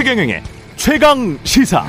최경영의 0.00 0.42
최강 0.76 1.38
시사. 1.44 1.84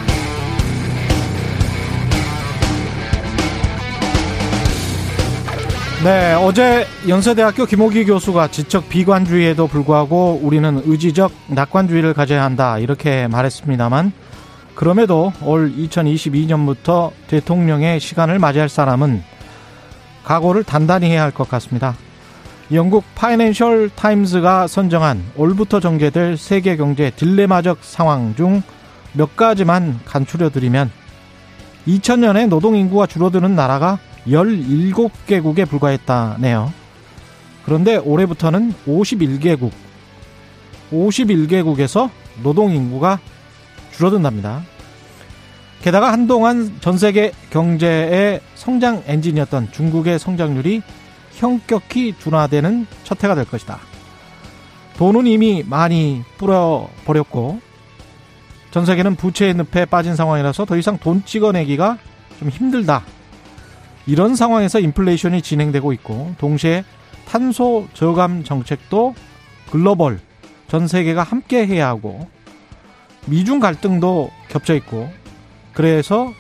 네, 6.04 6.34
어제 6.34 6.86
연세대학교 7.08 7.66
김호기 7.66 8.04
교수가 8.04 8.50
지적 8.50 8.90
비관주의에도 8.90 9.68
불구하고 9.68 10.42
우리는 10.44 10.82
의지적 10.84 11.32
낙관주의를 11.48 12.14
가져야 12.14 12.44
한다 12.44 12.80
이렇게 12.80 13.28
말했습니다만 13.28 14.12
그럼에도 14.76 15.32
올 15.42 15.72
2022년부터 15.74 17.12
대통령의 17.28 18.02
시간을 18.02 18.40
맞이할 18.40 18.68
사람은 18.68 19.24
각오를 20.26 20.66
단단히 20.66 21.10
해야 21.10 21.24
할 21.24 21.32
것 21.32 21.48
같습니다. 21.48 21.96
영국 22.74 23.04
파이낸셜 23.16 23.90
타임즈가 23.96 24.68
선정한 24.68 25.24
올부터 25.36 25.80
전개될 25.80 26.38
세계 26.38 26.78
경제 26.78 27.12
딜레마적 27.12 27.80
상황 27.82 28.36
중 28.36 28.62
몇 29.14 29.36
가지만 29.36 30.00
간추려 30.06 30.50
드리면 30.50 30.92
2000년에 31.88 32.48
노동 32.48 32.76
인구가 32.76 33.06
줄어드는 33.06 33.56
나라가 33.56 34.00
17개국에 34.28 35.68
불과했다네요. 35.68 36.72
그런데 37.66 37.98
올해부터는 37.98 38.74
51개국, 38.88 39.72
51개국에서 40.92 42.10
노동 42.44 42.72
인구가 42.72 43.20
줄어든답니다. 43.92 44.64
게다가 45.82 46.12
한동안 46.12 46.76
전 46.82 46.98
세계 46.98 47.32
경제의 47.50 48.42
성장 48.56 49.02
엔진이었던 49.08 49.72
중국의 49.72 50.20
성장률이 50.20 50.84
형격히 51.34 52.14
둔화되는 52.18 52.88
첫 53.04 53.24
해가 53.24 53.36
될 53.36 53.46
것이다. 53.46 53.80
돈은 54.98 55.28
이미 55.28 55.64
많이 55.66 56.24
뿌려버렸고 56.38 57.60
전 58.72 58.86
세계는 58.86 59.16
부채의 59.16 59.56
늪에 59.56 59.86
빠진 59.86 60.16
상황이라서 60.16 60.66
더 60.66 60.78
이상 60.78 60.98
돈 60.98 61.26
찍어내기가 61.26 61.98
좀 62.40 62.50
힘들다. 62.50 63.04
이런 64.08 64.36
상황에서 64.36 64.80
인플레이션이 64.80 65.42
진행되고 65.42 65.94
있고 65.94 66.34
동시에 66.38 66.84
탄소 67.28 67.88
저감 67.94 68.44
정책도 68.44 69.16
글로벌 69.72 70.20
전 70.68 70.88
세계가 70.88 71.24
함께 71.24 71.66
해야 71.66 71.88
하고 71.88 72.28
미중 73.26 73.60
갈등도 73.60 74.32
겹쳐 74.50 74.74
있고 74.76 75.10
그래서 75.74 76.34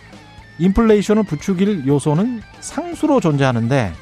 인플레이션을 0.59 1.23
부추길 1.23 1.87
요소는 1.87 2.41
상수로 2.59 3.19
존재하는데 3.19 3.93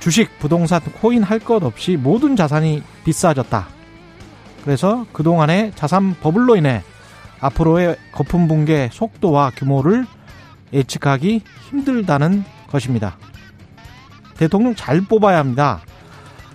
주식, 0.00 0.38
부동산, 0.38 0.80
코인 0.80 1.22
할 1.22 1.38
것 1.38 1.62
없이 1.62 1.96
모든 1.96 2.34
자산이 2.34 2.82
비싸졌다. 3.04 3.66
그래서 4.64 5.06
그동안의 5.12 5.72
자산 5.74 6.14
버블로 6.20 6.56
인해 6.56 6.82
앞으로의 7.40 7.96
거품 8.12 8.48
붕괴 8.48 8.88
속도와 8.92 9.52
규모를 9.56 10.06
예측하기 10.72 11.42
힘들다는 11.70 12.44
것입니다. 12.68 13.16
대통령 14.36 14.74
잘 14.74 15.00
뽑아야 15.00 15.38
합니다. 15.38 15.80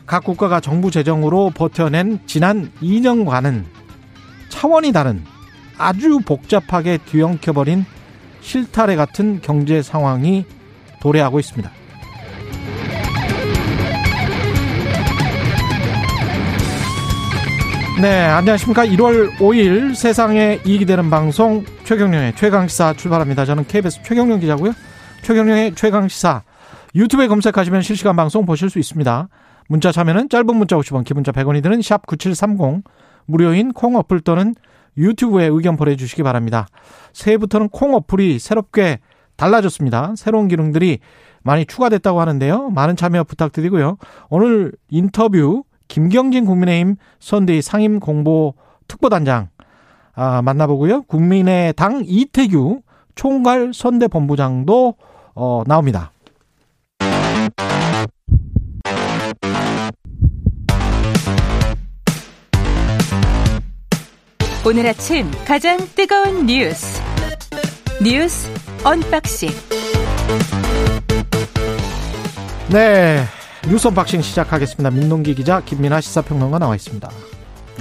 각 0.06 0.23
국가가 0.23 0.60
정부 0.60 0.92
재정으로 0.92 1.52
버텨낸 1.52 2.20
지난 2.28 2.72
2년간은 2.82 3.66
차원이 4.50 4.92
다른 4.92 5.23
아주 5.78 6.20
복잡하게 6.20 7.00
뒤엉켜버린 7.00 7.86
실타래 8.42 8.96
같은 8.96 9.42
경제 9.42 9.82
상황이 9.82 10.46
도래하고 11.02 11.40
있습니다. 11.40 11.72
네, 18.02 18.26
안녕하십니까. 18.26 18.86
1월 18.86 19.38
5일 19.38 19.95
세상에 19.95 20.60
이익이 20.66 20.86
되는 20.86 21.10
방송 21.10 21.64
최경령의 21.86 22.36
최강시사 22.36 22.94
출발합니다. 22.94 23.45
저는 23.45 23.66
KBS 23.67 24.04
최경령 24.04 24.42
기자고요. 24.42 24.73
최경령의 25.22 25.76
최강시사 25.76 26.44
유튜브에 26.94 27.28
검색하시면 27.28 27.84
실시간 27.84 28.17
방송 28.17 28.45
보실 28.45 28.70
수 28.70 28.80
있습니다. 28.80 29.30
문자 29.70 29.94
참여는 29.94 30.28
짧은 30.28 30.45
문자 30.45 30.76
50원, 30.76 31.05
기본자 31.05 31.32
100원이 31.32 31.64
드는 31.64 31.82
샵 31.82 32.05
9730, 32.05 32.84
무료인 33.28 33.72
콩 33.72 33.95
어플 33.95 34.20
또는 34.20 34.55
유튜브에 34.98 35.45
의견 35.45 35.78
보내주시기 35.78 36.22
바랍니다. 36.22 36.67
새해부터는 37.14 37.70
콩 37.70 37.95
어플이 37.95 38.39
새롭게 38.39 39.00
달라졌습니다. 39.38 40.16
새로운 40.17 40.50
기능들이 40.50 41.00
많이 41.44 41.66
추가됐다고 41.66 42.20
하는데요. 42.20 42.72
많은 42.72 42.98
참여 42.98 43.23
부탁드리고요. 43.23 43.98
오늘 44.30 44.73
인터뷰 44.89 45.64
김경진 45.88 46.46
국민의힘 46.46 46.96
선대위 47.20 47.62
상임 47.62 48.00
공보 48.00 48.56
특보단장 48.88 49.50
아, 50.14 50.42
만나보고요. 50.42 51.04
국민의당 51.04 52.04
이태규 52.06 52.82
총괄 53.16 53.73
선대 53.73 54.08
본부장도 54.08 54.96
어, 55.36 55.64
나옵니다. 55.68 56.12
오늘 64.67 64.88
아침 64.88 65.30
가장 65.46 65.78
뜨거운 65.94 66.48
뉴스 66.48 67.00
뉴스 68.04 68.50
unboxing 68.83 69.49
네 72.72 73.23
뉴스 73.67 73.87
unboxing 73.88 74.21
시작하겠습니다. 74.21 74.92
민동기 74.92 75.33
기자 75.33 75.59
김민하 75.60 75.99
시사평론가 75.99 76.59
나와 76.59 76.76
있습니다. 76.76 77.09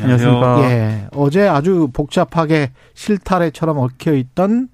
안녕하십니까. 0.00 0.60
예, 0.62 1.08
어제 1.12 1.46
아주 1.46 1.88
복잡하게 1.92 2.72
실타래처럼 2.94 3.78
얽혀 3.78 4.14
있던 4.14 4.68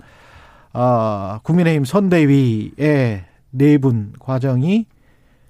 어, 0.72 1.38
국민의힘 1.42 1.84
선대위의 1.84 3.24
내분 3.50 4.12
과정이 4.20 4.86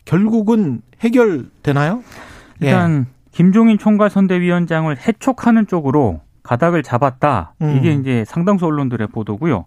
결국은 0.06 0.80
해결되나요? 1.02 2.02
일단 2.60 3.06
예. 3.06 3.20
김종인 3.32 3.76
총괄 3.76 4.08
선대위원장을 4.08 4.96
해촉하는 4.96 5.66
쪽으로 5.66 6.20
가닥을 6.42 6.82
잡았다. 6.82 7.54
음. 7.60 7.76
이게 7.76 7.92
이제 7.92 8.24
상당수 8.26 8.64
언론들의 8.64 9.08
보도고요. 9.08 9.66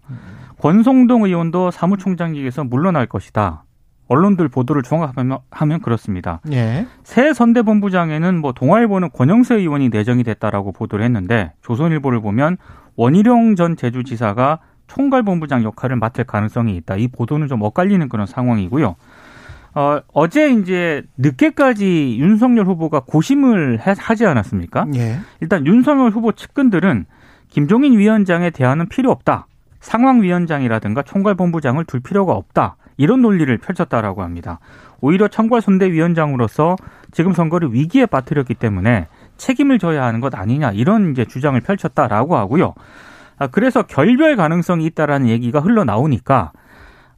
권성동 0.60 1.22
의원도 1.24 1.70
사무총장직에서 1.70 2.64
물러날 2.64 3.06
것이다. 3.06 3.63
언론들 4.08 4.48
보도를 4.48 4.82
종합하면 4.82 5.38
하면 5.50 5.80
그렇습니다. 5.80 6.40
예. 6.52 6.86
새 7.04 7.32
선대본부장에는 7.32 8.40
뭐 8.40 8.52
동아일보는 8.52 9.10
권영세 9.12 9.56
의원이 9.56 9.88
내정이 9.88 10.24
됐다라고 10.24 10.72
보도를 10.72 11.04
했는데 11.04 11.52
조선일보를 11.62 12.20
보면 12.20 12.58
원희룡 12.96 13.56
전 13.56 13.76
제주지사가 13.76 14.58
총괄본부장 14.86 15.64
역할을 15.64 15.96
맡을 15.96 16.24
가능성이 16.24 16.76
있다. 16.76 16.96
이 16.96 17.08
보도는 17.08 17.48
좀 17.48 17.62
엇갈리는 17.62 18.08
그런 18.08 18.26
상황이고요. 18.26 18.96
어, 19.76 20.00
어제 20.12 20.52
이제 20.52 21.02
늦게까지 21.16 22.18
윤석열 22.18 22.66
후보가 22.66 23.00
고심을 23.06 23.78
하지 23.78 24.26
않았습니까? 24.26 24.86
예. 24.94 25.18
일단 25.40 25.66
윤석열 25.66 26.10
후보 26.10 26.32
측근들은 26.32 27.06
김종인 27.48 27.98
위원장의 27.98 28.52
대안은 28.52 28.88
필요 28.88 29.10
없다. 29.10 29.46
상황위원장이라든가 29.80 31.02
총괄본부장을 31.02 31.84
둘 31.84 32.00
필요가 32.00 32.32
없다. 32.32 32.76
이런 32.96 33.22
논리를 33.22 33.56
펼쳤다라고 33.58 34.22
합니다. 34.22 34.60
오히려 35.00 35.28
총괄선대위원장으로서 35.28 36.76
지금 37.12 37.32
선거를 37.32 37.72
위기에 37.72 38.06
빠뜨렸기 38.06 38.54
때문에 38.54 39.08
책임을 39.36 39.78
져야 39.78 40.04
하는 40.04 40.20
것 40.20 40.34
아니냐 40.34 40.72
이런 40.72 41.12
이제 41.12 41.24
주장을 41.24 41.60
펼쳤다라고 41.60 42.36
하고요. 42.36 42.74
아, 43.38 43.46
그래서 43.48 43.82
결별 43.82 44.36
가능성이 44.36 44.86
있다라는 44.86 45.28
얘기가 45.28 45.60
흘러나오니까 45.60 46.52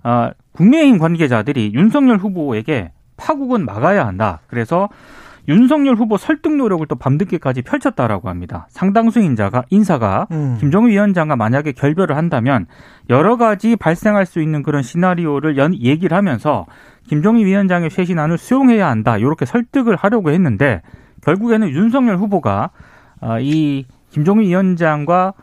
아, 0.03 0.33
국민의힘 0.53 0.99
관계자들이 0.99 1.73
윤석열 1.75 2.17
후보에게 2.19 2.93
파국은 3.17 3.65
막아야 3.65 4.07
한다. 4.07 4.41
그래서 4.47 4.89
윤석열 5.49 5.95
후보 5.95 6.17
설득 6.17 6.57
노력을 6.57 6.85
또 6.87 6.97
밤늦게까지 6.97 7.63
펼쳤다라고 7.63 8.29
합니다. 8.29 8.67
상당수 8.71 9.21
인자가 9.21 9.65
인사가 9.71 10.27
음. 10.33 10.57
김정은 10.59 10.91
위원장과 10.91 11.37
만약에 11.37 11.73
결별을 11.73 12.17
한다면 12.17 12.67
여러 13.11 13.37
가지 13.37 13.77
발생할 13.77 14.27
수 14.27 14.41
있는 14.41 14.63
그런 14.63 14.83
시나리오를 14.83 15.57
연 15.57 15.75
얘기를 15.75 16.17
하면서 16.17 16.67
김정희 17.09 17.45
위원장의 17.45 17.91
쇄신안을 17.91 18.39
수용해야 18.39 18.89
한다. 18.89 19.19
이렇게 19.19 19.47
설득을 19.47 19.97
하려고 19.97 20.31
했는데 20.31 20.83
결국에는 21.23 21.69
윤석열 21.69 22.17
후보가 22.17 22.71
아, 23.21 23.39
이 23.41 23.87
김종인 24.11 24.49
위원장과 24.49 25.35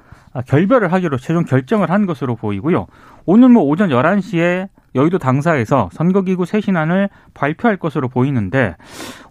결별을 0.48 0.92
하기로 0.92 1.18
최종 1.18 1.44
결정을 1.46 1.90
한 1.90 2.06
것으로 2.06 2.36
보이고요. 2.36 2.88
오늘 3.26 3.50
뭐 3.50 3.64
오전 3.64 3.90
11시에 3.90 4.68
여의도 4.96 5.18
당사에서 5.18 5.90
선거기구 5.92 6.46
쇄신안을 6.46 7.10
발표할 7.34 7.78
것으로 7.78 8.10
보이는데 8.10 8.76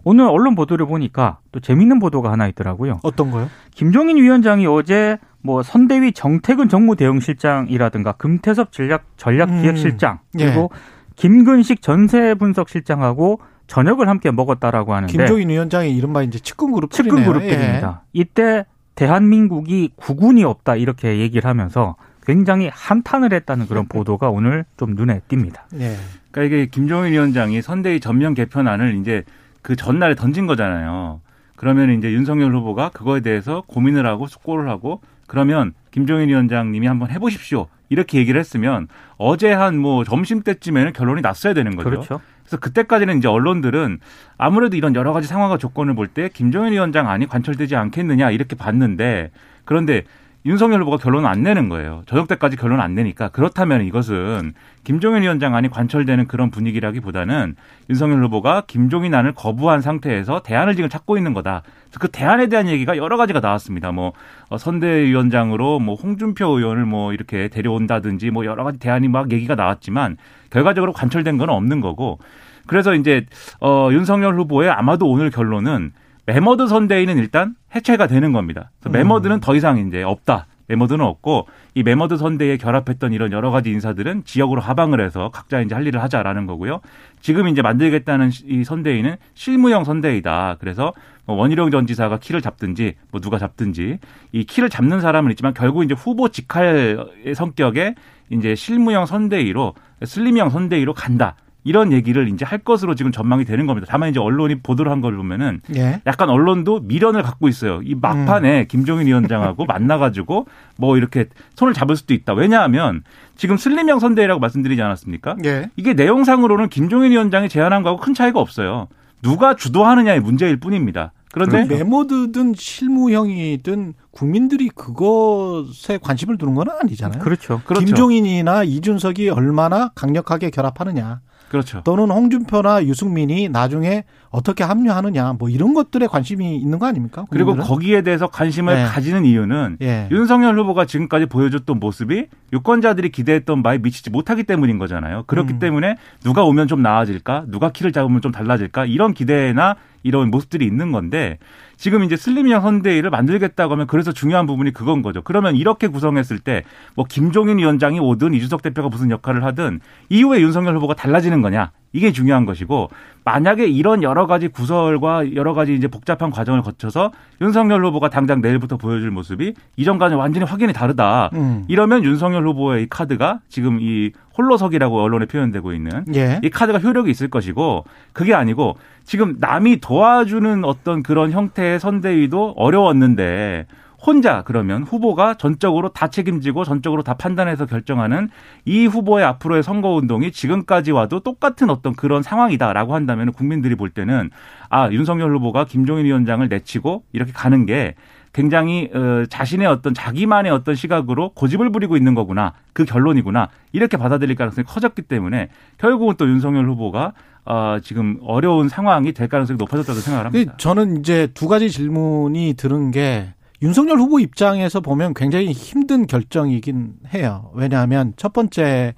오늘 0.03 0.25
언론 0.25 0.55
보도를 0.55 0.85
보니까 0.85 1.39
또 1.51 1.59
재밌는 1.59 1.99
보도가 1.99 2.31
하나 2.31 2.47
있더라고요. 2.47 2.99
어떤 3.03 3.31
거요? 3.31 3.49
김종인 3.71 4.17
위원장이 4.17 4.67
어제 4.67 5.17
뭐 5.41 5.63
선대위 5.63 6.13
정태근 6.13 6.69
정무대응실장이라든가 6.69 8.13
금태섭 8.13 8.71
전략 8.71 9.05
전략기획실장 9.17 10.19
음, 10.35 10.39
예. 10.39 10.45
그리고 10.45 10.71
김근식 11.15 11.81
전세 11.81 12.33
분석 12.33 12.69
실장하고 12.69 13.39
저녁을 13.67 14.07
함께 14.07 14.31
먹었다라고 14.31 14.93
하는데 14.93 15.11
김종인 15.11 15.49
위원장이 15.49 15.95
이른바 15.95 16.23
이제 16.23 16.39
측근 16.39 16.71
그룹 16.71 16.91
측근 16.91 17.23
그룹들입니다. 17.23 18.01
예. 18.03 18.09
이때 18.19 18.65
대한민국이 18.95 19.91
국군이 19.95 20.43
없다 20.43 20.75
이렇게 20.75 21.19
얘기를 21.19 21.49
하면서 21.49 21.95
굉장히 22.25 22.69
한탄을 22.73 23.33
했다는 23.33 23.67
그런 23.67 23.85
보도가 23.89 24.29
오늘 24.29 24.65
좀 24.77 24.95
눈에 24.95 25.21
띕니다. 25.27 25.61
네. 25.71 25.95
그러니까 26.31 26.55
이게 26.55 26.65
김종인 26.69 27.11
위원장이 27.13 27.61
선대위 27.61 27.99
전면 27.99 28.33
개편안을 28.33 28.95
이제 28.95 29.23
그 29.61 29.75
전날에 29.75 30.15
던진 30.15 30.47
거잖아요. 30.47 31.21
그러면 31.55 31.91
이제 31.97 32.11
윤석열 32.11 32.53
후보가 32.55 32.89
그거에 32.89 33.21
대해서 33.21 33.63
고민을 33.67 34.05
하고 34.05 34.27
숙고를 34.27 34.69
하고 34.69 35.01
그러면 35.27 35.73
김종인 35.91 36.29
위원장님이 36.29 36.87
한번 36.87 37.09
해보십시오. 37.11 37.67
이렇게 37.89 38.17
얘기를 38.17 38.39
했으면 38.39 38.87
어제 39.17 39.51
한 39.53 39.75
뭐 39.77 40.03
점심 40.03 40.41
때쯤에는 40.41 40.93
결론이 40.93 41.21
났어야 41.21 41.53
되는 41.53 41.75
거죠. 41.75 41.89
그렇죠. 41.89 42.21
그래서 42.43 42.57
그때까지는 42.57 43.19
이제 43.19 43.27
언론들은 43.27 43.99
아무래도 44.37 44.75
이런 44.75 44.95
여러 44.95 45.13
가지 45.13 45.27
상황과 45.27 45.57
조건을 45.57 45.93
볼 45.95 46.07
때 46.07 46.29
김종인 46.33 46.73
위원장 46.73 47.07
안이 47.09 47.27
관철되지 47.27 47.75
않겠느냐 47.75 48.31
이렇게 48.31 48.55
봤는데 48.55 49.31
그런데 49.63 50.03
윤석열 50.45 50.81
후보가 50.81 50.97
결론을 50.97 51.29
안 51.29 51.41
내는 51.41 51.69
거예요. 51.69 52.01
저녁 52.05 52.27
때까지 52.27 52.57
결론 52.57 52.81
안 52.81 52.95
내니까 52.95 53.29
그렇다면 53.29 53.85
이것은 53.85 54.53
김종인 54.83 55.21
위원장 55.21 55.55
안이 55.55 55.69
관철되는 55.69 56.27
그런 56.27 56.51
분위기라기보다는 56.51 57.55
윤석열 57.89 58.21
후보가 58.25 58.63
김종인 58.67 59.13
안을 59.13 59.31
거부한 59.31 59.79
상태에서 59.79 60.41
대안을 60.43 60.75
지금 60.75 60.89
찾고 60.89 61.15
있는 61.15 61.33
거다. 61.33 61.63
그 61.97 62.09
대안에 62.09 62.47
대한 62.47 62.67
얘기가 62.67 62.97
여러 62.97 63.15
가지가 63.15 63.39
나왔습니다. 63.39 63.93
뭐 63.93 64.11
어, 64.49 64.57
선대위원장으로 64.57 65.79
뭐 65.79 65.95
홍준표 65.95 66.57
의원을 66.57 66.85
뭐 66.85 67.13
이렇게 67.13 67.47
데려온다든지 67.47 68.29
뭐 68.31 68.43
여러 68.45 68.65
가지 68.65 68.79
대안이 68.79 69.07
막 69.07 69.31
얘기가 69.31 69.55
나왔지만 69.55 70.17
결과적으로 70.49 70.91
관철된 70.91 71.37
건 71.37 71.49
없는 71.49 71.79
거고 71.79 72.19
그래서 72.65 72.95
이제 72.95 73.25
어 73.61 73.89
윤석열 73.91 74.37
후보의 74.37 74.69
아마도 74.69 75.09
오늘 75.09 75.29
결론은 75.29 75.93
메머드 76.25 76.67
선대위는 76.67 77.17
일단 77.17 77.55
해체가 77.75 78.07
되는 78.07 78.31
겁니다. 78.31 78.71
그래서 78.79 78.97
메머드는 78.97 79.39
더 79.41 79.55
이상 79.55 79.77
이제 79.77 80.03
없다. 80.03 80.47
메머드는 80.67 81.03
없고 81.03 81.47
이 81.75 81.83
메머드 81.83 82.15
선대위에 82.17 82.55
결합했던 82.57 83.11
이런 83.11 83.33
여러 83.33 83.51
가지 83.51 83.69
인사들은 83.69 84.23
지역으로 84.23 84.61
하방을 84.61 85.03
해서 85.03 85.29
각자 85.33 85.59
이제 85.59 85.75
할 85.75 85.85
일을 85.85 86.01
하자라는 86.01 86.47
거고요. 86.47 86.79
지금 87.19 87.49
이제 87.49 87.61
만들겠다는 87.61 88.31
이 88.45 88.63
선대위는 88.63 89.17
실무형 89.33 89.83
선대위다. 89.83 90.57
그래서 90.59 90.93
뭐 91.25 91.35
원희룡 91.35 91.69
전 91.71 91.85
지사가 91.85 92.19
키를 92.19 92.41
잡든지 92.41 92.95
뭐 93.11 93.19
누가 93.19 93.37
잡든지 93.37 93.99
이 94.31 94.43
키를 94.45 94.69
잡는 94.69 95.01
사람은 95.01 95.31
있지만 95.31 95.53
결국 95.53 95.83
이제 95.83 95.93
후보 95.93 96.29
직할의 96.29 96.97
성격의 97.35 97.95
이제 98.29 98.55
실무형 98.55 99.05
선대위로 99.05 99.73
슬림형 100.03 100.49
선대위로 100.49 100.93
간다. 100.93 101.35
이런 101.65 101.91
얘기를 101.91 102.27
이제 102.29 102.43
할 102.45 102.59
것으로 102.59 102.95
지금 102.95 103.11
전망이 103.11 103.45
되는 103.45 103.65
겁니다. 103.67 103.87
다만 103.89 104.09
이제 104.09 104.19
언론이 104.19 104.61
보도를 104.61 104.91
한 104.91 105.01
걸 105.01 105.15
보면은 105.17 105.59
예. 105.75 106.01
약간 106.05 106.29
언론도 106.29 106.81
미련을 106.81 107.23
갖고 107.23 107.47
있어요. 107.47 107.81
이 107.83 107.95
막판에 107.95 108.61
음. 108.61 108.65
김종인 108.69 109.07
위원장하고 109.07 109.65
만나가지고 109.67 110.47
뭐 110.77 110.97
이렇게 110.97 111.25
손을 111.55 111.73
잡을 111.73 111.95
수도 111.95 112.13
있다. 112.13 112.33
왜냐하면 112.33 113.03
지금 113.35 113.57
슬림형 113.57 113.99
선대위라고 113.99 114.39
말씀드리지 114.39 114.81
않았습니까? 114.81 115.35
예. 115.45 115.69
이게 115.75 115.93
내용상으로는 115.93 116.69
김종인 116.69 117.11
위원장이 117.11 117.49
제안한 117.49 117.83
거하고 117.83 117.99
큰 118.01 118.13
차이가 118.13 118.39
없어요. 118.39 118.87
누가 119.21 119.55
주도하느냐의 119.55 120.19
문제일 120.19 120.57
뿐입니다. 120.57 121.11
그런데 121.31 121.65
메모드든 121.65 122.53
실무형이든 122.55 123.93
국민들이 124.11 124.69
그것에 124.69 125.97
관심을 126.01 126.37
두는 126.37 126.53
건 126.55 126.67
아니잖아요. 126.79 127.21
그렇죠. 127.21 127.61
그렇죠. 127.65 127.83
김종인이나 127.85 128.63
이준석이 128.63 129.29
얼마나 129.29 129.89
강력하게 129.95 130.49
결합하느냐. 130.51 131.21
그렇죠. 131.53 131.81
또는 131.83 132.09
홍준표나 132.09 132.83
유승민이 132.85 133.49
나중에 133.49 134.05
어떻게 134.31 134.63
합류하느냐 134.63 135.33
뭐 135.33 135.49
이런 135.49 135.75
것들에 135.75 136.07
관심이 136.07 136.57
있는 136.57 136.79
거 136.79 136.87
아닙니까? 136.87 137.25
국민들은? 137.29 137.57
그리고 137.57 137.67
거기에 137.67 138.01
대해서 138.01 138.25
관심을 138.25 138.73
네. 138.73 138.85
가지는 138.85 139.23
이유는 139.23 139.77
네. 139.79 140.07
윤석열 140.09 140.57
후보가 140.57 140.85
지금까지 140.85 141.27
보여줬던 141.27 141.79
모습이 141.79 142.25
유권자들이 142.53 143.09
기대했던 143.09 143.61
바에 143.61 143.77
미치지 143.77 144.09
못하기 144.09 144.45
때문인 144.45 144.79
거잖아요. 144.79 145.25
그렇기 145.27 145.53
음. 145.53 145.59
때문에 145.59 145.97
누가 146.23 146.43
오면 146.43 146.67
좀 146.67 146.81
나아질까? 146.81 147.45
누가 147.49 147.71
키를 147.71 147.91
잡으면 147.91 148.21
좀 148.21 148.31
달라질까? 148.31 148.85
이런 148.85 149.13
기대나 149.13 149.75
이런 150.01 150.31
모습들이 150.31 150.65
있는 150.65 150.91
건데 150.91 151.37
지금 151.83 152.05
이제 152.05 152.15
슬림형 152.15 152.61
선대위를 152.61 153.09
만들겠다고 153.09 153.73
하면 153.73 153.87
그래서 153.87 154.13
중요한 154.13 154.45
부분이 154.45 154.71
그건 154.71 155.01
거죠. 155.01 155.21
그러면 155.21 155.57
이렇게 155.57 155.87
구성했을 155.89 156.39
때 156.39 156.63
뭐 156.95 157.03
김종인 157.09 157.57
위원장이 157.57 157.99
오든 157.99 158.33
이준석 158.33 158.61
대표가 158.61 158.87
무슨 158.87 159.11
역할을 159.11 159.43
하든 159.43 159.81
이후에 160.07 160.39
윤석열 160.39 160.77
후보가 160.77 160.93
달라지는 160.93 161.41
거냐 161.41 161.71
이게 161.93 162.11
중요한 162.11 162.45
것이고 162.45 162.89
만약에 163.23 163.65
이런 163.67 164.03
여러 164.03 164.27
가지 164.27 164.47
구설과 164.47 165.35
여러 165.35 165.53
가지 165.53 165.73
이제 165.73 165.87
복잡한 165.87 166.29
과정을 166.29 166.61
거쳐서 166.61 167.11
윤석열 167.39 167.85
후보가 167.85 168.09
당장 168.09 168.41
내일부터 168.41 168.77
보여줄 168.77 169.11
모습이 169.11 169.53
이전과는 169.77 170.17
완전히 170.17 170.45
확연히 170.45 170.73
다르다. 170.73 171.29
음. 171.33 171.63
이러면 171.67 172.03
윤석열 172.03 172.45
후보의 172.47 172.83
이 172.83 172.87
카드가 172.89 173.39
지금 173.47 173.79
이 173.79 174.11
홀로석이라고 174.37 175.01
언론에 175.01 175.25
표현되고 175.25 175.73
있는 175.73 176.03
예. 176.15 176.39
이 176.43 176.49
카드가 176.49 176.79
효력이 176.79 177.09
있을 177.11 177.29
것이고 177.29 177.85
그게 178.11 178.33
아니고 178.33 178.77
지금 179.05 179.37
남이 179.39 179.79
도와주는 179.79 180.65
어떤 180.65 181.03
그런 181.03 181.31
형태의 181.31 181.79
선대위도 181.79 182.55
어려웠는데 182.57 183.67
혼자 184.05 184.41
그러면 184.43 184.83
후보가 184.83 185.35
전적으로 185.35 185.89
다 185.89 186.09
책임지고 186.09 186.65
전적으로 186.65 187.03
다 187.03 187.13
판단해서 187.13 187.65
결정하는 187.65 188.29
이 188.65 188.85
후보의 188.85 189.23
앞으로의 189.23 189.63
선거 189.63 189.89
운동이 189.93 190.31
지금까지 190.31 190.91
와도 190.91 191.21
똑같은 191.21 191.69
어떤 191.69 191.95
그런 191.95 192.21
상황이다라고 192.21 192.95
한다면 192.95 193.31
국민들이 193.31 193.75
볼 193.75 193.89
때는 193.89 194.29
아 194.69 194.91
윤석열 194.91 195.33
후보가 195.35 195.65
김종인 195.65 196.05
위원장을 196.05 196.47
내치고 196.49 197.03
이렇게 197.13 197.31
가는 197.31 197.65
게 197.65 197.95
굉장히 198.33 198.89
어, 198.93 199.25
자신의 199.29 199.67
어떤 199.67 199.93
자기만의 199.93 200.51
어떤 200.51 200.75
시각으로 200.75 201.29
고집을 201.29 201.71
부리고 201.71 201.95
있는 201.95 202.15
거구나 202.15 202.53
그 202.73 202.83
결론이구나 202.83 203.49
이렇게 203.71 203.95
받아들일 203.95 204.35
가능성이 204.35 204.65
커졌기 204.65 205.03
때문에 205.03 205.49
결국은 205.77 206.15
또 206.17 206.27
윤석열 206.27 206.67
후보가 206.67 207.13
어, 207.45 207.77
지금 207.83 208.17
어려운 208.23 208.69
상황이 208.69 209.13
될 209.13 209.27
가능성이 209.27 209.57
높아졌다고 209.57 209.99
생각을 209.99 210.25
합니다. 210.25 210.53
저는 210.57 210.97
이제 210.97 211.27
두 211.33 211.47
가지 211.47 211.69
질문이 211.69 212.55
들은 212.57 212.91
게 212.91 213.33
윤석열 213.63 213.97
후보 213.97 214.19
입장에서 214.19 214.81
보면 214.81 215.13
굉장히 215.13 215.53
힘든 215.53 216.05
결정이긴 216.05 216.95
해요. 217.13 217.49
왜냐하면 217.53 218.11
첫 218.17 218.33
번째 218.33 218.93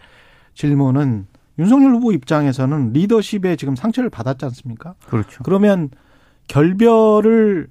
질문은 0.56 1.28
윤석열 1.60 1.92
후보 1.92 2.12
입장에서는 2.12 2.92
리더십에 2.92 3.58
지금 3.58 3.76
상처를 3.76 4.10
받았지 4.10 4.44
않습니까? 4.46 4.96
그렇죠. 5.06 5.44
그러면 5.44 5.92
결별을 6.48 7.68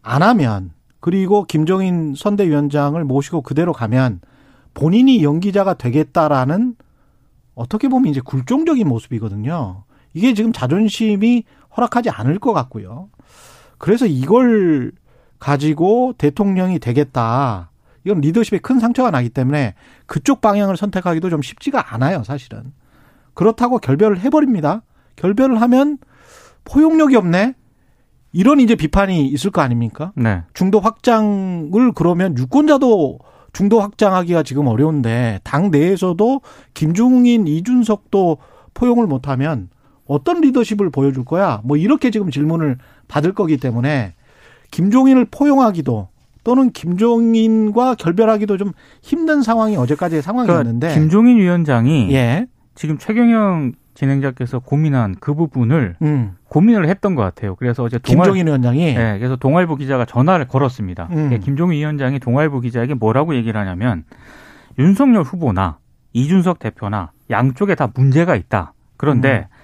안 0.00 0.22
하면 0.22 0.72
그리고 1.00 1.44
김종인 1.44 2.14
선대위원장을 2.16 3.04
모시고 3.04 3.42
그대로 3.42 3.74
가면 3.74 4.20
본인이 4.72 5.22
연기자가 5.22 5.74
되겠다라는 5.74 6.76
어떻게 7.54 7.88
보면 7.88 8.10
이제 8.10 8.22
굴종적인 8.24 8.88
모습이거든요. 8.88 9.84
이게 10.14 10.32
지금 10.32 10.50
자존심이 10.54 11.44
허락하지 11.76 12.08
않을 12.08 12.38
것 12.38 12.54
같고요. 12.54 13.10
그래서 13.76 14.06
이걸 14.06 14.92
가지고 15.42 16.14
대통령이 16.18 16.78
되겠다. 16.78 17.72
이건 18.04 18.20
리더십에 18.20 18.58
큰 18.58 18.78
상처가 18.78 19.10
나기 19.10 19.28
때문에 19.28 19.74
그쪽 20.06 20.40
방향을 20.40 20.76
선택하기도 20.76 21.30
좀 21.30 21.42
쉽지가 21.42 21.94
않아요, 21.94 22.22
사실은. 22.22 22.72
그렇다고 23.34 23.78
결별을 23.78 24.20
해버립니다. 24.20 24.82
결별을 25.16 25.60
하면 25.60 25.98
포용력이 26.64 27.16
없네? 27.16 27.54
이런 28.32 28.60
이제 28.60 28.76
비판이 28.76 29.26
있을 29.26 29.50
거 29.50 29.62
아닙니까? 29.62 30.12
네. 30.14 30.42
중도 30.54 30.78
확장을 30.78 31.92
그러면 31.96 32.38
유권자도 32.38 33.18
중도 33.52 33.80
확장하기가 33.80 34.44
지금 34.44 34.68
어려운데 34.68 35.40
당 35.42 35.72
내에서도 35.72 36.40
김중인, 36.72 37.48
이준석도 37.48 38.38
포용을 38.74 39.08
못하면 39.08 39.70
어떤 40.06 40.40
리더십을 40.40 40.90
보여줄 40.90 41.24
거야? 41.24 41.60
뭐 41.64 41.76
이렇게 41.76 42.12
지금 42.12 42.30
질문을 42.30 42.78
받을 43.08 43.34
거기 43.34 43.56
때문에 43.56 44.14
김종인을 44.72 45.26
포용하기도 45.30 46.08
또는 46.42 46.72
김종인과 46.72 47.94
결별하기도 47.94 48.56
좀 48.56 48.72
힘든 49.00 49.42
상황이 49.42 49.76
어제까지의 49.76 50.22
상황이었는데 50.22 50.88
그러니까 50.88 51.00
김종인 51.00 51.36
위원장이 51.38 52.12
예. 52.12 52.46
지금 52.74 52.98
최경영 52.98 53.72
진행자께서 53.94 54.58
고민한 54.58 55.14
그 55.20 55.34
부분을 55.34 55.96
음. 56.02 56.32
고민을 56.48 56.88
했던 56.88 57.14
것 57.14 57.22
같아요. 57.22 57.54
그래서 57.56 57.84
어제 57.84 57.98
동아, 57.98 58.24
김종인 58.24 58.46
위원장이 58.46 58.94
네, 58.94 59.18
그래서 59.18 59.36
동아일보 59.36 59.76
기자가 59.76 60.04
전화를 60.06 60.48
걸었습니다. 60.48 61.08
음. 61.12 61.28
네, 61.28 61.38
김종인 61.38 61.78
위원장이 61.78 62.18
동아일보 62.18 62.60
기자에게 62.60 62.94
뭐라고 62.94 63.36
얘기를 63.36 63.60
하냐면 63.60 64.04
윤석열 64.78 65.22
후보나 65.22 65.78
이준석 66.14 66.58
대표나 66.58 67.12
양쪽에 67.30 67.74
다 67.74 67.90
문제가 67.94 68.34
있다. 68.34 68.72
그런데 68.96 69.46
음. 69.50 69.56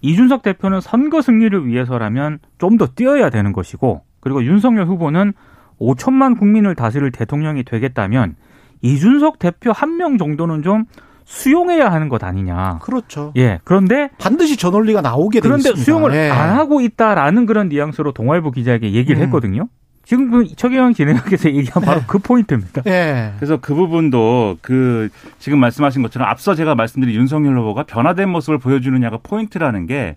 이준석 0.00 0.42
대표는 0.42 0.80
선거 0.80 1.20
승리를 1.22 1.66
위해서라면 1.66 2.38
좀 2.58 2.78
더 2.78 2.86
뛰어야 2.86 3.30
되는 3.30 3.52
것이고 3.52 4.02
그리고 4.26 4.42
윤석열 4.42 4.86
후보는 4.86 5.34
5천만 5.80 6.36
국민을 6.36 6.74
다스릴 6.74 7.12
대통령이 7.12 7.62
되겠다면 7.62 8.34
이준석 8.82 9.38
대표 9.38 9.70
한 9.70 9.96
명 9.96 10.18
정도는 10.18 10.64
좀 10.64 10.84
수용해야 11.24 11.92
하는 11.92 12.08
것 12.08 12.24
아니냐. 12.24 12.80
그렇죠. 12.82 13.32
예. 13.36 13.60
그런데 13.62 14.10
반드시 14.18 14.56
저 14.56 14.70
논리가 14.70 15.00
나오게 15.00 15.38
그런데 15.38 15.72
수용을 15.76 16.12
예. 16.14 16.28
안 16.28 16.58
하고 16.58 16.80
있다라는 16.80 17.46
그런 17.46 17.68
뉘앙스로 17.68 18.10
동아일보 18.12 18.50
기자에게 18.50 18.94
얘기를 18.94 19.20
음. 19.20 19.26
했거든요. 19.26 19.68
지금 20.04 20.30
그 20.32 20.46
최경영 20.56 20.94
진행자께서 20.94 21.50
얘기한 21.50 21.84
바로 21.84 22.00
그 22.08 22.18
포인트입니다. 22.18 22.82
예. 22.86 23.32
그래서 23.36 23.58
그 23.60 23.74
부분도 23.74 24.58
그 24.60 25.08
지금 25.38 25.60
말씀하신 25.60 26.02
것처럼 26.02 26.28
앞서 26.28 26.56
제가 26.56 26.74
말씀드린 26.74 27.14
윤석열 27.14 27.56
후보가 27.58 27.84
변화된 27.84 28.28
모습을 28.28 28.58
보여주느냐가 28.58 29.18
포인트라는 29.22 29.86
게 29.86 30.16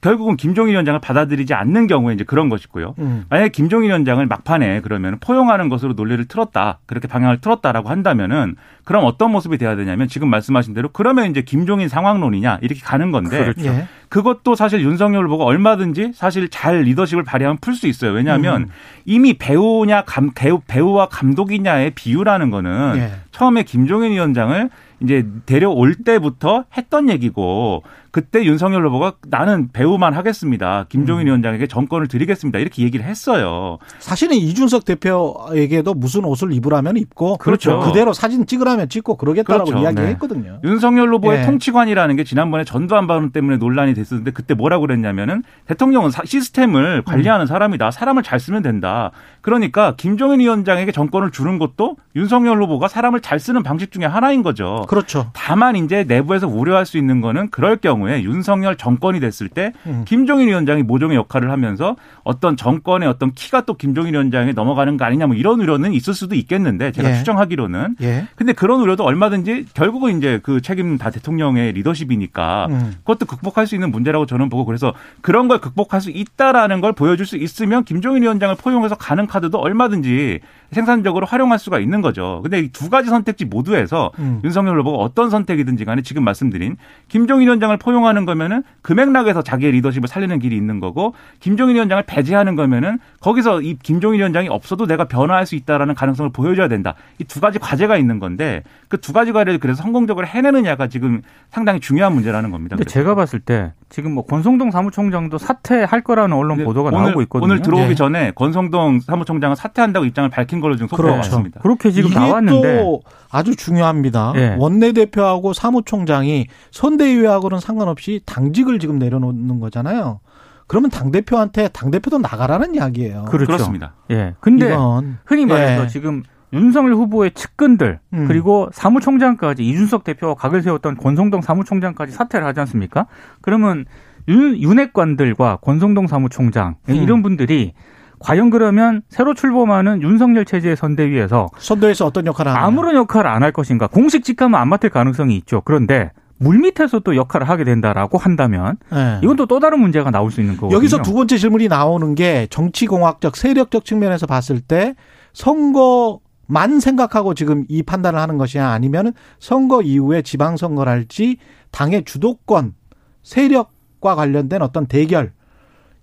결국은 0.00 0.36
김종인 0.36 0.72
위원장을 0.72 0.98
받아들이지 1.00 1.52
않는 1.52 1.86
경우에 1.86 2.14
이제 2.14 2.24
그런 2.24 2.48
것이고요. 2.48 2.94
음. 2.98 3.24
만약에 3.28 3.50
김종인 3.50 3.88
위원장을 3.88 4.24
막판에 4.26 4.80
그러면 4.80 5.18
포용하는 5.20 5.68
것으로 5.68 5.92
논리를 5.92 6.24
틀었다. 6.24 6.78
그렇게 6.86 7.06
방향을 7.06 7.40
틀었다라고 7.40 7.90
한다면은 7.90 8.56
그럼 8.84 9.04
어떤 9.04 9.30
모습이 9.30 9.58
돼야 9.58 9.76
되냐면 9.76 10.08
지금 10.08 10.28
말씀하신 10.28 10.72
대로 10.74 10.88
그러면 10.90 11.30
이제 11.30 11.42
김종인 11.42 11.88
상왕론이냐 11.88 12.58
이렇게 12.62 12.80
가는 12.80 13.10
건데 13.12 13.38
그렇죠. 13.38 13.66
예. 13.66 13.88
그것도 14.08 14.54
사실 14.54 14.80
윤석열 14.80 15.26
후보가 15.26 15.44
얼마든지 15.44 16.12
사실 16.14 16.48
잘 16.48 16.80
리더십을 16.80 17.22
발휘하면 17.22 17.58
풀 17.60 17.74
수 17.74 17.86
있어요. 17.86 18.12
왜냐하면 18.12 18.62
음. 18.62 18.68
이미 19.04 19.34
배우냐 19.34 20.02
감, 20.02 20.30
배우, 20.34 20.60
배우 20.66 20.92
와 20.92 21.06
감독이냐의 21.06 21.92
비유라는 21.92 22.50
거는 22.50 22.94
예. 22.96 23.12
처음에 23.32 23.62
김종인 23.62 24.12
위원장을 24.12 24.70
이제 25.02 25.26
데려올 25.46 25.94
때부터 25.94 26.64
했던 26.76 27.08
얘기고 27.08 27.82
그때 28.12 28.44
윤석열 28.44 28.86
후보가 28.86 29.14
나는 29.28 29.68
배우만 29.72 30.14
하겠습니다. 30.14 30.86
김종인 30.88 31.22
음. 31.22 31.26
위원장에게 31.28 31.66
정권을 31.66 32.08
드리겠습니다. 32.08 32.58
이렇게 32.58 32.82
얘기를 32.82 33.04
했어요. 33.06 33.78
사실은 33.98 34.36
이준석 34.36 34.84
대표에게도 34.84 35.94
무슨 35.94 36.24
옷을 36.24 36.52
입으라면 36.52 36.96
입고 36.96 37.36
그렇죠. 37.38 37.80
그대로 37.80 38.12
사진 38.12 38.46
찍으라면 38.46 38.88
찍고 38.88 39.16
그러겠다라고 39.16 39.64
그렇죠. 39.66 39.82
이야기했거든요. 39.82 40.60
윤석열 40.64 41.12
후보의 41.14 41.40
예. 41.40 41.46
통치관이라는 41.46 42.16
게 42.16 42.24
지난번에 42.24 42.64
전두환 42.64 43.06
발언 43.06 43.30
때문에 43.30 43.56
논란이 43.58 43.94
됐었는데 43.94 44.32
그때 44.32 44.54
뭐라고 44.54 44.86
그랬냐면은 44.86 45.42
대통령은 45.66 46.10
사- 46.10 46.24
시스템을 46.24 47.02
관리하는 47.02 47.46
사람이다. 47.46 47.90
사람을 47.90 48.22
잘 48.22 48.40
쓰면 48.40 48.62
된다. 48.62 49.10
그러니까 49.40 49.94
김종인 49.96 50.40
위원장에게 50.40 50.92
정권을 50.92 51.30
주는 51.30 51.58
것도 51.58 51.96
윤석열 52.16 52.62
후보가 52.62 52.88
사람을 52.88 53.20
잘 53.20 53.38
쓰는 53.38 53.62
방식 53.62 53.92
중에 53.92 54.04
하나인 54.04 54.42
거죠. 54.42 54.84
그렇죠. 54.88 55.30
다만 55.32 55.76
이제 55.76 56.04
내부에서 56.04 56.48
우려할 56.48 56.86
수 56.86 56.98
있는 56.98 57.20
거는 57.20 57.50
그럴 57.50 57.76
경우 57.76 57.99
에 58.08 58.22
윤석열 58.22 58.76
정권이 58.76 59.20
됐을 59.20 59.48
때 59.48 59.72
음. 59.86 60.04
김종인 60.06 60.48
위원장이 60.48 60.82
모종의 60.82 61.16
역할을 61.16 61.50
하면서 61.50 61.96
어떤 62.22 62.56
정권의 62.56 63.08
어떤 63.08 63.32
키가 63.32 63.62
또 63.62 63.74
김종인 63.74 64.14
위원장에 64.14 64.52
넘어가는 64.52 64.96
거 64.96 65.04
아니냐 65.04 65.26
뭐 65.26 65.36
이런 65.36 65.60
우려는 65.60 65.92
있을 65.92 66.14
수도 66.14 66.34
있겠는데 66.34 66.92
제가 66.92 67.10
예. 67.10 67.14
추정하기로는 67.16 67.96
예. 68.02 68.26
근데 68.36 68.52
그런 68.52 68.80
우려도 68.80 69.04
얼마든지 69.04 69.66
결국은 69.74 70.18
이제 70.18 70.40
그 70.42 70.60
책임 70.60 70.98
다 70.98 71.10
대통령의 71.10 71.72
리더십이니까 71.72 72.66
음. 72.70 72.94
그것도 72.98 73.26
극복할 73.26 73.66
수 73.66 73.74
있는 73.74 73.90
문제라고 73.90 74.26
저는 74.26 74.48
보고 74.48 74.64
그래서 74.64 74.94
그런 75.20 75.48
걸 75.48 75.60
극복할 75.60 76.00
수 76.00 76.10
있다라는 76.10 76.80
걸 76.80 76.92
보여줄 76.92 77.26
수 77.26 77.36
있으면 77.36 77.84
김종인 77.84 78.22
위원장을 78.22 78.54
포용해서 78.56 78.94
가는 78.94 79.26
카드도 79.26 79.58
얼마든지 79.58 80.40
생산적으로 80.72 81.26
활용할 81.26 81.58
수가 81.58 81.78
있는 81.78 82.00
거죠. 82.00 82.40
근데 82.42 82.58
이 82.60 82.70
두 82.72 82.88
가지 82.88 83.08
선택지 83.10 83.44
모두에서 83.44 84.10
음. 84.18 84.40
윤석열 84.44 84.78
후보가 84.80 84.98
어떤 84.98 85.28
선택이든지 85.30 85.84
간에 85.84 86.02
지금 86.02 86.24
말씀드린 86.24 86.76
김종인 87.08 87.46
위원장을 87.46 87.76
포용하는 87.76 88.24
거면은 88.24 88.62
그 88.82 88.92
맥락에서 88.92 89.42
자기의 89.42 89.72
리더십을 89.72 90.08
살리는 90.08 90.38
길이 90.38 90.56
있는 90.56 90.80
거고 90.80 91.14
김종인 91.40 91.74
위원장을 91.76 92.02
배제하는 92.06 92.54
거면은 92.56 92.98
거기서 93.20 93.60
이 93.62 93.76
김종인 93.82 94.20
위원장이 94.20 94.48
없어도 94.48 94.86
내가 94.86 95.04
변화할 95.08 95.46
수 95.46 95.54
있다라는 95.56 95.94
가능성을 95.94 96.30
보여줘야 96.32 96.68
된다. 96.68 96.94
이 97.18 97.24
두 97.24 97.40
가지 97.40 97.58
과제가 97.58 97.96
있는 97.96 98.18
건데 98.18 98.62
그 98.88 98.96
두 99.00 99.12
가지 99.12 99.32
과제를 99.32 99.58
그래서 99.60 99.82
성공적으로 99.82 100.26
해내느냐가 100.26 100.86
지금 100.88 101.22
상당히 101.50 101.80
중요한 101.80 102.12
문제라는 102.14 102.50
겁니다. 102.50 102.76
근데 102.76 102.84
그래서. 102.84 102.94
제가 102.94 103.14
봤을 103.14 103.40
때 103.40 103.72
지금 103.90 104.14
뭐 104.14 104.24
권성동 104.24 104.70
사무총장도 104.70 105.36
사퇴할 105.38 106.02
거라는 106.02 106.36
언론 106.36 106.64
보도가 106.64 106.90
오늘, 106.90 107.06
나오고 107.06 107.22
있거든요. 107.22 107.44
오늘 107.44 107.60
들어오기 107.60 107.90
예. 107.90 107.94
전에 107.94 108.30
권성동 108.36 109.00
사무총장은 109.00 109.56
사퇴한다고 109.56 110.06
입장을 110.06 110.30
밝힌 110.30 110.60
걸로 110.60 110.76
지금 110.76 110.86
속보가 110.88 111.02
그렇죠. 111.02 111.18
왔습니다. 111.18 111.60
그렇게 111.60 111.90
지금 111.90 112.10
이게 112.10 112.18
나왔는데 112.18 112.82
또 112.82 113.02
아주 113.30 113.56
중요합니다. 113.56 114.32
예. 114.36 114.56
원내대표하고 114.58 115.52
사무총장이 115.52 116.46
선대위하고는 116.70 117.58
상관없이 117.58 118.20
당직을 118.24 118.78
지금 118.78 118.98
내려놓는 118.98 119.58
거잖아요. 119.58 120.20
그러면 120.68 120.88
당 120.88 121.10
대표한테 121.10 121.68
당 121.68 121.90
대표도 121.90 122.18
나가라는 122.18 122.76
이야기예요. 122.76 123.24
그렇죠. 123.24 123.46
그렇습니다. 123.46 123.94
예. 124.12 124.34
근데 124.38 124.66
이건 124.68 125.18
흔히 125.24 125.44
말해서 125.46 125.82
예. 125.82 125.88
지금 125.88 126.22
윤석열 126.52 126.94
후보의 126.94 127.30
측근들 127.32 128.00
음. 128.14 128.24
그리고 128.28 128.68
사무총장까지 128.72 129.64
이준석 129.66 130.04
대표와 130.04 130.34
각을 130.34 130.62
세웠던 130.62 130.96
권성동 130.96 131.40
사무총장까지 131.42 132.12
사퇴를 132.12 132.46
하지 132.46 132.60
않습니까? 132.60 133.06
그러면 133.40 133.84
윤, 134.28 134.56
윤핵관들과 134.60 135.58
권성동 135.62 136.06
사무총장 136.06 136.76
음. 136.88 136.94
이런 136.94 137.22
분들이 137.22 137.72
과연 138.18 138.50
그러면 138.50 139.00
새로 139.08 139.32
출범하는 139.32 140.02
윤석열 140.02 140.44
체제의 140.44 140.76
선대위에서 140.76 141.48
선대에서 141.56 142.04
어떤 142.04 142.26
역할을 142.26 142.52
하느냐. 142.52 142.66
아무런 142.66 142.94
역할을 142.96 143.30
안 143.30 143.42
할 143.42 143.50
것인가? 143.52 143.86
공식 143.86 144.24
직함은 144.24 144.58
안 144.58 144.68
맡을 144.68 144.90
가능성이 144.90 145.36
있죠. 145.38 145.62
그런데 145.64 146.10
물밑에서 146.38 146.98
또 147.00 147.16
역할을 147.16 147.48
하게 147.48 147.64
된다라고 147.64 148.18
한다면 148.18 148.76
예. 148.94 149.20
이건 149.22 149.36
또 149.36 149.46
또 149.46 149.58
다른 149.60 149.80
문제가 149.80 150.10
나올 150.10 150.30
수 150.30 150.40
있는 150.40 150.56
거거든요. 150.56 150.76
여기서 150.76 151.00
두 151.02 151.14
번째 151.14 151.38
질문이 151.38 151.68
나오는 151.68 152.14
게 152.14 152.46
정치공학적 152.50 153.36
세력적 153.36 153.84
측면에서 153.86 154.26
봤을 154.26 154.60
때 154.60 154.94
선거 155.32 156.20
만 156.50 156.80
생각하고 156.80 157.34
지금 157.34 157.64
이 157.68 157.82
판단을 157.82 158.18
하는 158.18 158.36
것이 158.38 158.58
냐 158.58 158.70
아니면 158.70 159.12
선거 159.38 159.82
이후에 159.82 160.22
지방선거를 160.22 160.90
할지 160.90 161.36
당의 161.70 162.04
주도권 162.04 162.74
세력과 163.22 164.16
관련된 164.16 164.60
어떤 164.60 164.86
대결 164.86 165.32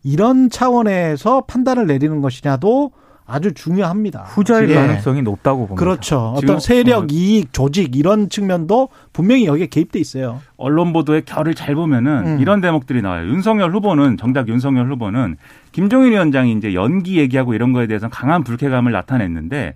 이런 0.03 0.49
차원에서 0.49 1.41
판단을 1.41 1.85
내리는 1.87 2.21
것이냐도 2.21 2.91
아주 3.29 3.53
중요합니다. 3.53 4.21
후자일 4.21 4.69
예. 4.69 4.75
가능성이 4.75 5.21
높다고 5.21 5.67
봅니다. 5.67 5.75
그렇죠. 5.75 6.33
어떤 6.37 6.61
세력, 6.61 7.03
어, 7.03 7.07
이익, 7.11 7.51
조직 7.51 7.97
이런 7.97 8.29
측면도 8.29 8.87
분명히 9.11 9.45
여기에 9.45 9.67
개입돼 9.67 9.99
있어요. 9.99 10.39
언론 10.55 10.93
보도의 10.93 11.23
결을 11.25 11.53
잘 11.53 11.75
보면은 11.75 12.25
음. 12.25 12.39
이런 12.39 12.61
대목들이 12.61 13.01
나와요. 13.01 13.27
윤석열 13.27 13.73
후보는 13.73 14.15
정작 14.15 14.47
윤석열 14.47 14.89
후보는 14.89 15.35
김종인 15.73 16.13
위원장이 16.13 16.53
이제 16.53 16.73
연기 16.73 17.17
얘기하고 17.17 17.53
이런 17.53 17.73
거에 17.73 17.85
대해서 17.85 18.07
강한 18.07 18.45
불쾌감을 18.45 18.93
나타냈는데 18.93 19.75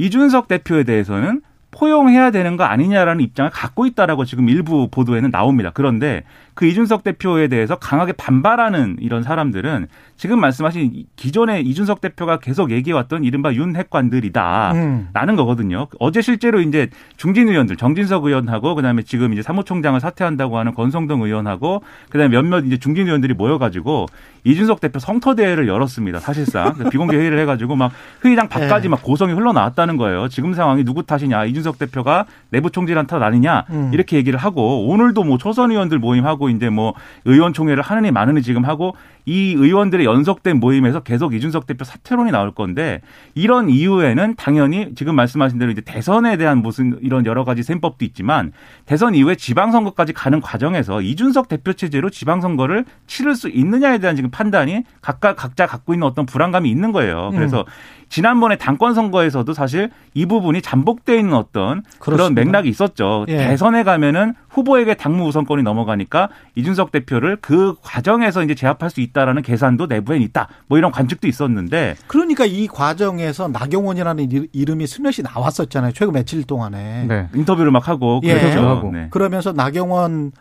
이준석 0.00 0.48
대표에 0.48 0.84
대해서는 0.84 1.42
포용해야 1.72 2.30
되는 2.30 2.56
거 2.56 2.64
아니냐라는 2.64 3.22
입장을 3.22 3.50
갖고 3.50 3.86
있다라고 3.86 4.24
지금 4.24 4.48
일부 4.48 4.88
보도에는 4.90 5.30
나옵니다. 5.30 5.70
그런데 5.72 6.24
그 6.54 6.66
이준석 6.66 7.02
대표에 7.04 7.48
대해서 7.48 7.76
강하게 7.76 8.12
반발하는 8.12 8.96
이런 9.00 9.22
사람들은 9.22 9.86
지금 10.16 10.40
말씀하신 10.40 10.90
이- 10.94 11.06
기존에 11.16 11.60
이준석 11.60 12.00
대표가 12.00 12.38
계속 12.38 12.70
얘기해왔던 12.70 13.24
이른바 13.24 13.52
윤핵관들이다. 13.54 14.72
음. 14.74 15.08
라는 15.14 15.36
거거든요. 15.36 15.86
어제 15.98 16.20
실제로 16.20 16.60
이제 16.60 16.88
중진 17.16 17.48
의원들, 17.48 17.76
정진석 17.76 18.24
의원하고 18.26 18.74
그다음에 18.74 19.02
지금 19.02 19.32
이제 19.32 19.42
사무총장을 19.42 19.98
사퇴한다고 19.98 20.58
하는 20.58 20.74
권성동 20.74 21.22
의원하고 21.22 21.82
그다음에 22.10 22.28
몇몇 22.36 22.66
이제 22.66 22.76
중진 22.76 23.06
의원들이 23.06 23.34
모여가지고 23.34 24.06
이준석 24.44 24.80
대표 24.80 24.98
성터 24.98 25.34
대회를 25.34 25.68
열었습니다. 25.68 26.18
사실상 26.20 26.74
비공개 26.90 27.16
회의를 27.16 27.38
해가지고 27.40 27.76
막 27.76 27.92
회의장 28.24 28.48
밖까지 28.48 28.84
네. 28.84 28.88
막 28.90 29.02
고성이 29.02 29.32
흘러나왔다는 29.32 29.96
거예요. 29.96 30.28
지금 30.28 30.52
상황이 30.54 30.84
누구 30.84 31.02
탓이냐, 31.02 31.44
이준석 31.46 31.78
대표가 31.78 32.26
내부 32.50 32.70
총질한 32.70 33.06
탓 33.06 33.22
아니냐 33.22 33.64
음. 33.70 33.90
이렇게 33.92 34.16
얘기를 34.16 34.38
하고 34.38 34.86
오늘도 34.88 35.24
뭐 35.24 35.38
초선 35.38 35.70
의원들 35.70 35.98
모임하고 35.98 36.49
이제 36.50 36.70
뭐 36.70 36.94
의원총회를 37.24 37.82
하느니 37.82 38.10
마느니 38.10 38.42
지금 38.42 38.64
하고 38.64 38.94
이 39.30 39.54
의원들의 39.56 40.04
연속된 40.04 40.58
모임에서 40.58 41.04
계속 41.04 41.34
이준석 41.34 41.68
대표 41.68 41.84
사퇴론이 41.84 42.32
나올 42.32 42.50
건데 42.50 43.00
이런 43.36 43.70
이유에는 43.70 44.34
당연히 44.34 44.92
지금 44.96 45.14
말씀하신 45.14 45.56
대로 45.56 45.70
이제 45.70 45.80
대선에 45.82 46.36
대한 46.36 46.58
무슨 46.58 46.98
이런 47.00 47.24
여러 47.26 47.44
가지 47.44 47.62
셈법도 47.62 48.04
있지만 48.06 48.50
대선 48.86 49.14
이후에 49.14 49.36
지방선거까지 49.36 50.14
가는 50.14 50.40
과정에서 50.40 51.00
이준석 51.00 51.46
대표 51.46 51.72
체제로 51.74 52.10
지방선거를 52.10 52.84
치를 53.06 53.36
수 53.36 53.48
있느냐에 53.48 53.98
대한 53.98 54.16
지금 54.16 54.30
판단이 54.32 54.82
각각 55.00 55.36
각자 55.36 55.64
갖고 55.64 55.94
있는 55.94 56.08
어떤 56.08 56.26
불안감이 56.26 56.68
있는 56.68 56.90
거예요. 56.90 57.30
그래서 57.32 57.64
지난번에 58.08 58.56
당권 58.56 58.92
선거에서도 58.92 59.54
사실 59.54 59.90
이 60.14 60.26
부분이 60.26 60.60
잠복돼 60.62 61.16
있는 61.16 61.34
어떤 61.34 61.82
그런 62.00 62.16
그렇습니다. 62.16 62.44
맥락이 62.44 62.68
있었죠. 62.68 63.24
예. 63.28 63.36
대선에 63.36 63.84
가면은 63.84 64.34
후보에게 64.48 64.94
당무 64.94 65.28
우선권이 65.28 65.62
넘어가니까 65.62 66.28
이준석 66.56 66.90
대표를 66.90 67.38
그 67.40 67.76
과정에서 67.80 68.42
이제 68.42 68.56
제압할 68.56 68.90
수 68.90 69.00
있다 69.00 69.19
라는 69.24 69.42
계산도 69.42 69.86
내부엔 69.86 70.22
있다. 70.22 70.48
뭐 70.68 70.78
이런 70.78 70.90
관측도 70.92 71.26
있었는데 71.28 71.96
그러니까 72.06 72.44
이 72.46 72.66
과정에서 72.66 73.48
나경원이라는 73.48 74.30
이- 74.32 74.48
이름이 74.52 74.86
스며시 74.86 75.22
나왔었잖아요. 75.22 75.92
최근 75.92 76.12
며칠 76.14 76.42
동안에. 76.44 77.06
네. 77.06 77.28
인터뷰를 77.34 77.70
막 77.70 77.88
하고 77.88 78.20
예. 78.24 78.34
그랬죠. 78.34 78.60
하고. 78.66 78.90
네. 78.92 79.08
그러면서 79.10 79.52
나경원 79.52 80.32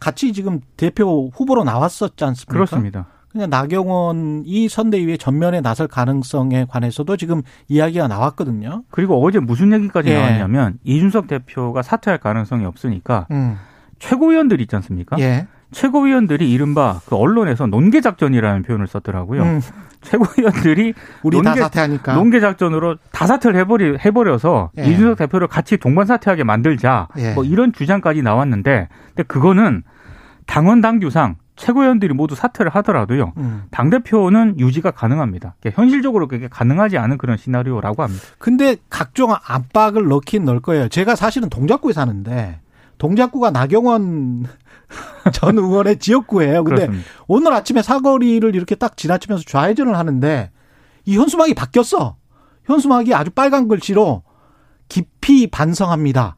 같이 0.00 0.32
지금 0.32 0.60
대표 0.76 1.30
후보로 1.34 1.64
나왔었지 1.64 2.24
않습니까? 2.24 2.52
그렇습니다. 2.52 3.06
그냥 3.30 3.48
나경원이 3.48 4.68
선대위에 4.68 5.16
전면에 5.16 5.60
나설 5.60 5.88
가능성에 5.88 6.66
관해서도 6.68 7.16
지금 7.16 7.42
이야기가 7.68 8.08
나왔거든요. 8.08 8.82
그리고 8.90 9.24
어제 9.24 9.38
무슨 9.38 9.72
얘기까지 9.72 10.10
예. 10.10 10.14
나왔냐면 10.16 10.78
이준석 10.84 11.28
대표가 11.28 11.82
사퇴할 11.82 12.18
가능성이 12.18 12.64
없으니까 12.66 13.26
음. 13.30 13.56
최고위원들 14.00 14.60
있지 14.60 14.74
않습니까? 14.76 15.16
예. 15.20 15.46
최고위원들이 15.72 16.50
이른바 16.50 17.00
그 17.06 17.16
언론에서 17.16 17.66
논개 17.66 18.00
작전이라는 18.00 18.62
표현을 18.62 18.86
썼더라고요. 18.86 19.42
음, 19.42 19.60
최고위원들이 20.02 20.94
우리 21.22 21.42
다 21.42 21.50
논개- 21.54 21.60
사퇴하니까. 21.60 22.14
논개 22.14 22.40
작전으로 22.40 22.96
다 23.12 23.26
사퇴를 23.26 23.58
해버리 23.60 23.98
해버려서 24.04 24.70
예. 24.78 24.82
이준석 24.84 25.16
대표를 25.18 25.48
같이 25.48 25.76
동반 25.76 26.06
사퇴하게 26.06 26.44
만들자. 26.44 27.08
예. 27.18 27.32
뭐 27.34 27.44
이런 27.44 27.72
주장까지 27.72 28.22
나왔는데, 28.22 28.88
근데 29.08 29.22
그거는 29.24 29.82
당원 30.46 30.80
당규상 30.80 31.36
최고위원들이 31.54 32.14
모두 32.14 32.34
사퇴를 32.34 32.74
하더라도요. 32.74 33.32
음. 33.36 33.62
당 33.70 33.90
대표는 33.90 34.58
유지가 34.58 34.90
가능합니다. 34.90 35.54
그게 35.62 35.72
현실적으로 35.74 36.26
그게 36.26 36.48
가능하지 36.48 36.98
않은 36.98 37.18
그런 37.18 37.36
시나리오라고 37.36 38.02
합니다. 38.02 38.22
근데 38.38 38.76
각종 38.90 39.32
압박을 39.32 40.08
넣긴 40.08 40.44
넣을 40.44 40.60
거예요. 40.60 40.88
제가 40.88 41.14
사실은 41.14 41.48
동작구에 41.50 41.92
사는데 41.92 42.58
동작구가 42.98 43.50
나경원 43.50 44.44
전 45.32 45.58
의원의 45.58 45.98
지역구예요. 45.98 46.64
근데 46.64 46.86
그렇습니다. 46.86 47.10
오늘 47.26 47.52
아침에 47.52 47.82
사거리를 47.82 48.54
이렇게 48.54 48.74
딱 48.74 48.96
지나치면서 48.96 49.44
좌회전을 49.46 49.96
하는데 49.96 50.50
이 51.04 51.16
현수막이 51.16 51.54
바뀌었어. 51.54 52.16
현수막이 52.64 53.14
아주 53.14 53.30
빨간 53.30 53.68
글씨로 53.68 54.22
깊이 54.88 55.46
반성합니다. 55.46 56.36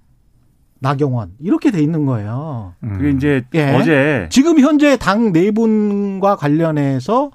나경원 0.81 1.33
이렇게 1.41 1.71
돼 1.71 1.81
있는 1.81 2.05
거예요. 2.05 2.75
음. 2.83 2.99
그게 2.99 3.11
이제 3.11 3.45
예. 3.55 3.75
어제 3.75 4.29
지금 4.31 4.61
현재 4.61 4.97
당 4.97 5.33
내분과 5.33 6.37
관련해서 6.37 7.31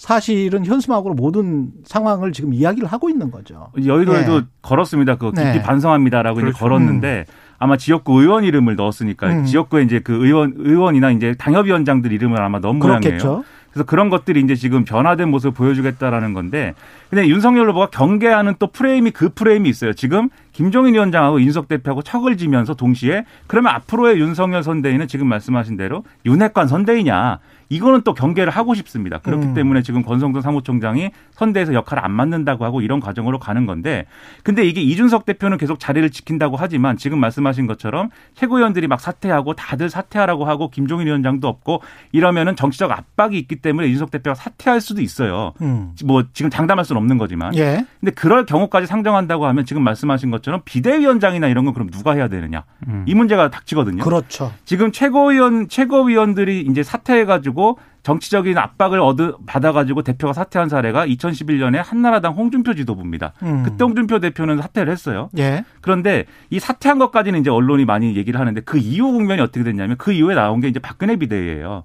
사실은 0.00 0.64
현수막으로 0.64 1.12
모든 1.12 1.72
상황을 1.84 2.32
지금 2.32 2.54
이야기를 2.54 2.88
하고 2.88 3.10
있는 3.10 3.30
거죠. 3.30 3.68
여의도에도 3.84 4.36
예. 4.36 4.42
걸었습니다. 4.62 5.16
그 5.16 5.26
깊이 5.26 5.42
네. 5.42 5.62
반성합니다라고 5.62 6.38
이제 6.38 6.44
그렇죠. 6.46 6.58
걸었는데 6.58 7.26
아마 7.58 7.76
지역구 7.76 8.18
의원 8.18 8.44
이름을 8.44 8.76
넣었으니까 8.76 9.28
음. 9.28 9.44
지역구에 9.44 9.82
이제 9.82 10.00
그 10.00 10.24
의원 10.24 10.54
의원이나 10.56 11.10
이제 11.10 11.34
당협위원장들 11.34 12.12
이름을 12.12 12.40
아마 12.40 12.60
넣은 12.60 12.78
모양이에요. 12.78 13.00
그렇겠죠. 13.00 13.44
그래서 13.72 13.84
그런 13.84 14.08
것들이 14.08 14.40
이제 14.40 14.54
지금 14.54 14.84
변화된 14.84 15.28
모습을 15.28 15.52
보여주겠다라는 15.52 16.32
건데 16.32 16.72
근데 17.10 17.28
윤석열 17.28 17.68
후보가 17.68 17.90
경계하는 17.90 18.54
또 18.58 18.68
프레임이 18.68 19.10
그 19.10 19.28
프레임이 19.28 19.68
있어요. 19.68 19.92
지금 19.92 20.30
김종인 20.52 20.94
위원장하고 20.94 21.42
윤석 21.42 21.68
대표하고 21.68 22.00
척을 22.00 22.38
지면서 22.38 22.72
동시에 22.72 23.26
그러면 23.46 23.74
앞으로의 23.74 24.18
윤석열 24.18 24.62
선대위는 24.62 25.08
지금 25.08 25.26
말씀하신 25.28 25.76
대로 25.76 26.04
윤핵관 26.24 26.68
선대위냐 26.68 27.38
이거는 27.70 28.02
또 28.02 28.12
경계를 28.14 28.52
하고 28.52 28.74
싶습니다. 28.74 29.18
그렇기 29.18 29.46
음. 29.46 29.54
때문에 29.54 29.82
지금 29.82 30.02
권성동 30.02 30.42
사무총장이 30.42 31.10
선대에서 31.30 31.72
역할을 31.72 32.04
안 32.04 32.10
맡는다고 32.10 32.64
하고 32.64 32.80
이런 32.82 32.98
과정으로 33.00 33.38
가는 33.38 33.64
건데 33.64 34.06
근데 34.42 34.66
이게 34.66 34.82
이준석 34.82 35.24
대표는 35.24 35.56
계속 35.56 35.78
자리를 35.78 36.10
지킨다고 36.10 36.56
하지만 36.56 36.96
지금 36.96 37.20
말씀하신 37.20 37.68
것처럼 37.68 38.10
최고위원들이 38.34 38.88
막 38.88 39.00
사퇴하고 39.00 39.54
다들 39.54 39.88
사퇴하라고 39.88 40.44
하고 40.44 40.68
김종인 40.68 41.06
위원장도 41.06 41.46
없고 41.46 41.80
이러면은 42.10 42.56
정치적 42.56 42.90
압박이 42.90 43.38
있기 43.38 43.56
때문에 43.56 43.86
이준석 43.86 44.10
대표가 44.10 44.34
사퇴할 44.34 44.80
수도 44.80 45.00
있어요. 45.00 45.52
음. 45.62 45.92
뭐 46.04 46.24
지금 46.32 46.50
장담할 46.50 46.84
수는 46.84 47.00
없는 47.00 47.18
거지만. 47.18 47.54
예. 47.54 47.86
근데 48.00 48.12
그럴 48.12 48.46
경우까지 48.46 48.88
상정한다고 48.88 49.46
하면 49.46 49.64
지금 49.64 49.84
말씀하신 49.84 50.32
것처럼 50.32 50.62
비대위원장이나 50.64 51.46
이런 51.46 51.64
건 51.64 51.72
그럼 51.72 51.88
누가 51.88 52.14
해야 52.14 52.26
되느냐. 52.26 52.64
음. 52.88 53.04
이 53.06 53.14
문제가 53.14 53.48
닥치거든요. 53.48 54.02
그렇죠. 54.02 54.52
지금 54.64 54.90
최고위원 54.90 55.68
최고위원들이 55.68 56.66
이제 56.68 56.82
사퇴해가지고 56.82 57.59
정치적인 58.02 58.56
압박을 58.56 59.00
얻어 59.00 59.36
받아가지고 59.46 60.02
대표가 60.02 60.32
사퇴한 60.32 60.68
사례가 60.68 61.06
2011년에 61.06 61.76
한나라당 61.76 62.32
홍준표 62.32 62.74
지도부입니다. 62.74 63.32
음. 63.42 63.62
그때 63.62 63.84
홍준표 63.84 64.20
대표는 64.20 64.60
사퇴를 64.60 64.90
했어요. 64.90 65.28
예. 65.38 65.64
그런데 65.80 66.24
이 66.48 66.58
사퇴한 66.58 66.98
것까지는 66.98 67.40
이제 67.40 67.50
언론이 67.50 67.84
많이 67.84 68.16
얘기를 68.16 68.40
하는데 68.40 68.60
그 68.62 68.78
이후 68.78 69.12
국면이 69.12 69.42
어떻게 69.42 69.62
됐냐면 69.64 69.96
그 69.98 70.12
이후에 70.12 70.34
나온 70.34 70.60
게 70.60 70.68
이제 70.68 70.78
박근혜 70.78 71.16
비대위예요. 71.16 71.84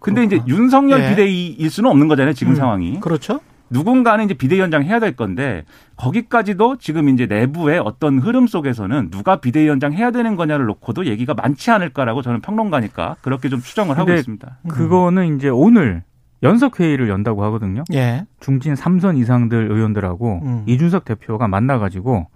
근데 0.00 0.24
이제 0.24 0.36
그렇구나. 0.36 0.56
윤석열 0.56 1.02
예. 1.04 1.08
비대위일 1.10 1.70
수는 1.70 1.88
없는 1.90 2.08
거잖아요. 2.08 2.34
지금 2.34 2.52
음. 2.52 2.56
상황이. 2.56 3.00
그렇죠. 3.00 3.40
누군가는 3.72 4.24
이제 4.24 4.34
비대위원장 4.34 4.84
해야 4.84 5.00
될 5.00 5.16
건데 5.16 5.64
거기까지도 5.96 6.76
지금 6.78 7.08
이제 7.08 7.26
내부의 7.26 7.78
어떤 7.78 8.18
흐름 8.18 8.46
속에서는 8.46 9.10
누가 9.10 9.36
비대위원장 9.36 9.92
해야 9.92 10.10
되는 10.10 10.36
거냐를 10.36 10.66
놓고도 10.66 11.06
얘기가 11.06 11.34
많지 11.34 11.70
않을까라고 11.70 12.22
저는 12.22 12.40
평론가니까 12.40 13.16
그렇게 13.20 13.48
좀 13.48 13.60
추정을 13.60 13.98
하고 13.98 14.12
있습니다. 14.12 14.58
그거는 14.68 15.36
이제 15.36 15.48
오늘 15.48 16.02
연석 16.42 16.80
회의를 16.80 17.08
연다고 17.08 17.44
하거든요. 17.44 17.84
예. 17.92 18.26
중진 18.40 18.74
3선 18.74 19.16
이상들 19.18 19.70
의원들하고 19.70 20.40
음. 20.44 20.62
이준석 20.66 21.04
대표가 21.04 21.46
만나가지고 21.48 22.26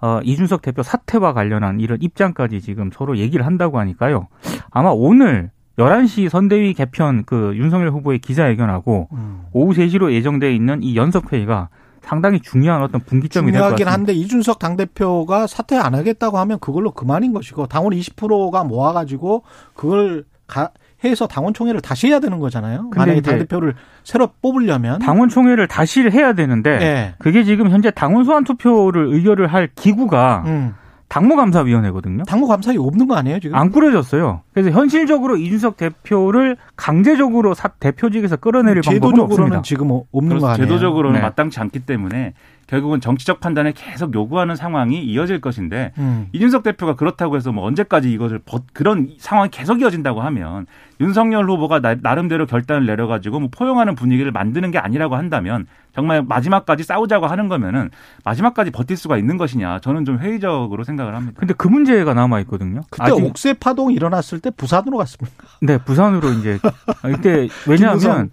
어, 0.00 0.20
이준석 0.22 0.62
대표 0.62 0.82
사퇴와 0.82 1.32
관련한 1.32 1.80
이런 1.80 1.98
입장까지 2.00 2.60
지금 2.60 2.90
서로 2.92 3.16
얘기를 3.18 3.46
한다고 3.46 3.78
하니까요. 3.78 4.28
아마 4.70 4.90
오늘 4.90 5.50
11시 5.78 6.28
선대위 6.28 6.74
개편 6.74 7.24
그 7.24 7.52
윤석열 7.56 7.90
후보의 7.90 8.18
기자회견하고 8.18 9.08
음. 9.12 9.42
오후 9.52 9.72
3시로 9.72 10.12
예정돼 10.12 10.54
있는 10.54 10.82
이 10.82 10.96
연석 10.96 11.32
회의가 11.32 11.68
상당히 12.02 12.40
중요한 12.40 12.82
어떤 12.82 13.00
분기점이 13.00 13.52
될것 13.52 13.58
중요하긴 13.58 13.84
같습니다. 13.84 13.92
한데 13.92 14.12
이준석 14.14 14.58
당대표가 14.58 15.46
사퇴 15.46 15.76
안 15.76 15.94
하겠다고 15.94 16.38
하면 16.38 16.58
그걸로 16.58 16.90
그만인 16.90 17.32
것이고 17.32 17.66
당원 17.66 17.92
20%가 17.92 18.64
모아가지고 18.64 19.44
그걸 19.74 20.24
가, 20.46 20.70
해서 21.04 21.26
당원 21.28 21.54
총회를 21.54 21.80
다시 21.80 22.08
해야 22.08 22.18
되는 22.18 22.38
거잖아요. 22.38 22.90
만약에 22.96 23.20
당대표를 23.20 23.74
새로 24.02 24.30
뽑으려면 24.42 24.98
당원 24.98 25.28
총회를 25.28 25.68
다시 25.68 26.00
해야 26.00 26.32
되는데 26.32 26.70
예. 26.80 27.14
그게 27.18 27.44
지금 27.44 27.70
현재 27.70 27.90
당원 27.90 28.24
소환 28.24 28.42
투표를 28.42 29.12
의결을 29.12 29.46
할 29.46 29.68
기구가 29.74 30.44
음. 30.46 30.74
당무감사위원회거든요. 31.08 32.24
당무 32.24 32.46
감사이 32.46 32.76
없는 32.76 33.06
거 33.08 33.16
아니에요 33.16 33.40
지금? 33.40 33.56
안 33.56 33.70
꾸려졌어요. 33.70 34.42
그래서 34.52 34.70
현실적으로 34.70 35.36
이준석 35.36 35.76
대표를 35.76 36.56
강제적으로 36.76 37.54
사- 37.54 37.68
대표직에서 37.68 38.36
끌어내릴 38.36 38.82
방법은 38.82 38.94
제도적으로는 39.14 39.56
없습니다. 39.56 39.62
지금 39.62 39.90
없는 40.12 40.38
거 40.38 40.48
아니에요? 40.48 40.66
제도적으로는 40.66 41.20
네. 41.20 41.22
마땅치 41.22 41.60
않기 41.60 41.80
때문에 41.80 42.34
결국은 42.68 43.00
정치적 43.00 43.40
판단을 43.40 43.72
계속 43.72 44.14
요구하는 44.14 44.54
상황이 44.54 45.02
이어질 45.02 45.40
것인데 45.40 45.92
음. 45.98 46.28
이준석 46.32 46.62
대표가 46.62 46.94
그렇다고 46.96 47.36
해서 47.36 47.50
뭐 47.50 47.64
언제까지 47.64 48.12
이것을 48.12 48.40
버- 48.44 48.60
그런 48.74 49.08
상황이 49.18 49.50
계속 49.50 49.80
이어진다고 49.80 50.20
하면 50.20 50.66
윤석열 51.00 51.48
후보가 51.48 51.80
나, 51.80 51.94
나름대로 52.00 52.44
결단을 52.46 52.84
내려가지고 52.86 53.40
뭐 53.40 53.48
포용하는 53.50 53.94
분위기를 53.94 54.32
만드는 54.32 54.70
게 54.70 54.78
아니라고 54.78 55.16
한다면 55.16 55.66
정말 55.94 56.22
마지막까지 56.22 56.82
싸우자고 56.84 57.26
하는 57.26 57.48
거면은 57.48 57.88
마지막까지 58.24 58.70
버틸 58.70 58.96
수가 58.98 59.16
있는 59.16 59.38
것이냐 59.38 59.78
저는 59.80 60.04
좀 60.04 60.18
회의적으로 60.18 60.84
생각을 60.84 61.14
합니다. 61.16 61.36
근데 61.40 61.54
그 61.56 61.68
문제가 61.68 62.12
남아 62.12 62.40
있거든요. 62.40 62.82
그때 62.90 63.04
옥새 63.24 63.54
파동 63.54 63.92
일어났을 63.92 64.40
때 64.40 64.50
부산으로 64.50 64.98
갔습니다. 64.98 65.36
네 65.62 65.78
부산으로 65.78 66.32
이제 66.32 66.58
이때 67.16 67.48
왜냐하면 67.66 67.98
김무성. 67.98 68.30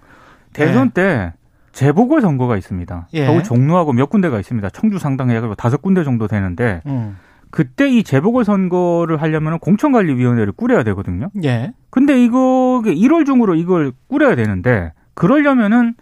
대선 0.51 0.89
때 0.91 1.33
재보궐 1.75 2.21
선거가 2.21 2.55
있습니다. 2.55 3.09
예. 3.13 3.25
서울 3.25 3.43
종로하고 3.43 3.91
몇 3.91 4.09
군데가 4.09 4.39
있습니다. 4.39 4.69
청주 4.69 4.97
상당해가지고 4.97 5.55
다섯 5.55 5.81
군데 5.81 6.05
정도 6.05 6.27
되는데 6.27 6.81
음. 6.85 7.17
그때 7.51 7.89
이 7.89 8.01
재보궐 8.03 8.45
선거를 8.45 9.21
하려면 9.21 9.59
공천관리위원회를 9.59 10.53
꾸려야 10.53 10.83
되거든요. 10.83 11.29
예. 11.43 11.73
근데 11.89 12.23
이거 12.23 12.81
1월 12.83 13.25
중으로 13.25 13.55
이걸 13.55 13.91
꾸려야 14.07 14.35
되는데 14.35 14.93
그러려면은 15.15 15.95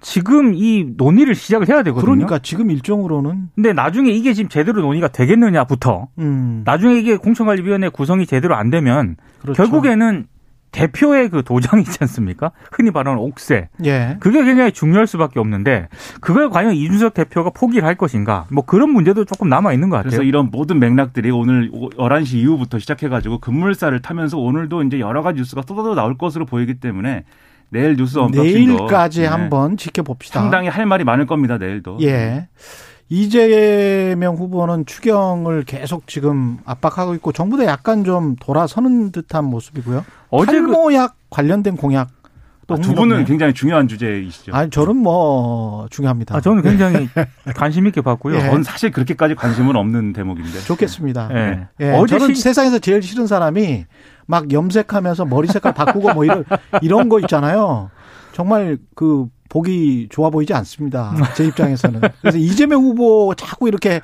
지금 0.00 0.54
이 0.54 0.86
논의를 0.96 1.34
시작을 1.34 1.68
해야 1.68 1.82
되거든요. 1.82 2.04
그러니까 2.04 2.38
지금 2.38 2.70
일정으로는 2.70 3.50
근데 3.54 3.72
나중에 3.72 4.10
이게 4.10 4.32
지금 4.32 4.48
제대로 4.48 4.80
논의가 4.80 5.08
되겠느냐부터 5.08 6.08
음. 6.18 6.62
나중에 6.64 6.96
이게 6.96 7.16
공천관리위원회 7.16 7.90
구성이 7.90 8.26
제대로 8.26 8.54
안 8.54 8.70
되면 8.70 9.16
그렇죠. 9.40 9.62
결국에는 9.62 10.26
대표의 10.74 11.30
그 11.30 11.42
도장이 11.44 11.82
있지 11.82 11.98
않습니까? 12.00 12.50
흔히 12.72 12.90
말하는 12.90 13.20
옥새. 13.20 13.68
예. 13.84 14.16
그게 14.18 14.44
굉장히 14.44 14.72
중요할 14.72 15.06
수밖에 15.06 15.38
없는데 15.38 15.88
그걸 16.20 16.50
과연 16.50 16.74
이준석 16.74 17.14
대표가 17.14 17.50
포기를 17.50 17.86
할 17.86 17.94
것인가? 17.94 18.46
뭐 18.50 18.64
그런 18.64 18.90
문제도 18.90 19.24
조금 19.24 19.48
남아 19.48 19.72
있는 19.72 19.88
것 19.88 19.98
그래서 19.98 20.16
같아요. 20.16 20.28
이런 20.28 20.50
모든 20.50 20.80
맥락들이 20.80 21.30
오늘 21.30 21.70
11시 21.70 22.34
이후부터 22.38 22.80
시작해가지고 22.80 23.38
급물살을 23.38 24.02
타면서 24.02 24.38
오늘도 24.38 24.82
이제 24.82 24.98
여러 24.98 25.22
가지 25.22 25.38
뉴스가 25.38 25.62
쏟아져 25.66 25.94
나올 25.94 26.18
것으로 26.18 26.44
보이기 26.44 26.74
때문에 26.74 27.24
내일 27.70 27.96
뉴스 27.96 28.18
언박싱도 28.18 28.76
내일까지 28.76 29.20
네, 29.22 29.26
한번 29.26 29.76
지켜봅시다. 29.76 30.40
상당히 30.40 30.68
할 30.68 30.86
말이 30.86 31.04
많을 31.04 31.26
겁니다. 31.26 31.56
내일도. 31.58 31.98
예. 32.02 32.48
이재명 33.08 34.34
후보는 34.36 34.86
추경을 34.86 35.64
계속 35.64 36.06
지금 36.06 36.58
압박하고 36.64 37.14
있고 37.14 37.32
정부도 37.32 37.64
약간 37.64 38.04
좀 38.04 38.36
돌아서는 38.36 39.12
듯한 39.12 39.44
모습이고요. 39.44 40.04
어제 40.30 40.52
그 40.60 40.72
탈모약 40.72 41.14
관련된 41.30 41.76
공약 41.76 42.08
또 42.66 42.74
아, 42.74 42.78
두 42.78 42.94
분은 42.94 43.26
굉장히 43.26 43.52
중요한 43.52 43.88
주제이시죠. 43.88 44.54
아니 44.54 44.70
저는 44.70 44.96
뭐 44.96 45.86
중요합니다. 45.90 46.36
아, 46.36 46.40
저는 46.40 46.62
굉장히 46.62 47.08
관심 47.54 47.86
있게 47.86 48.00
봤고요. 48.00 48.36
예. 48.36 48.40
전 48.40 48.62
사실 48.62 48.90
그렇게까지 48.90 49.34
관심은 49.34 49.76
없는 49.76 50.14
대목인데. 50.14 50.60
좋겠습니다. 50.60 51.28
예. 51.32 51.68
예, 51.80 51.90
어제 51.92 52.18
저는 52.18 52.34
시- 52.34 52.40
세상에서 52.40 52.78
제일 52.78 53.02
싫은 53.02 53.26
사람이 53.26 53.84
막 54.26 54.50
염색하면서 54.50 55.26
머리 55.26 55.46
색깔 55.48 55.74
바꾸고 55.74 56.14
뭐 56.14 56.24
이런 56.24 56.44
이런 56.80 57.08
거 57.10 57.20
있잖아요. 57.20 57.90
정말 58.34 58.76
그 58.94 59.26
보기 59.48 60.08
좋아 60.10 60.28
보이지 60.30 60.52
않습니다. 60.52 61.14
제 61.36 61.44
입장에서는. 61.46 62.00
그래서 62.20 62.36
이재명 62.38 62.82
후보 62.82 63.32
자꾸 63.36 63.68
이렇게 63.68 64.00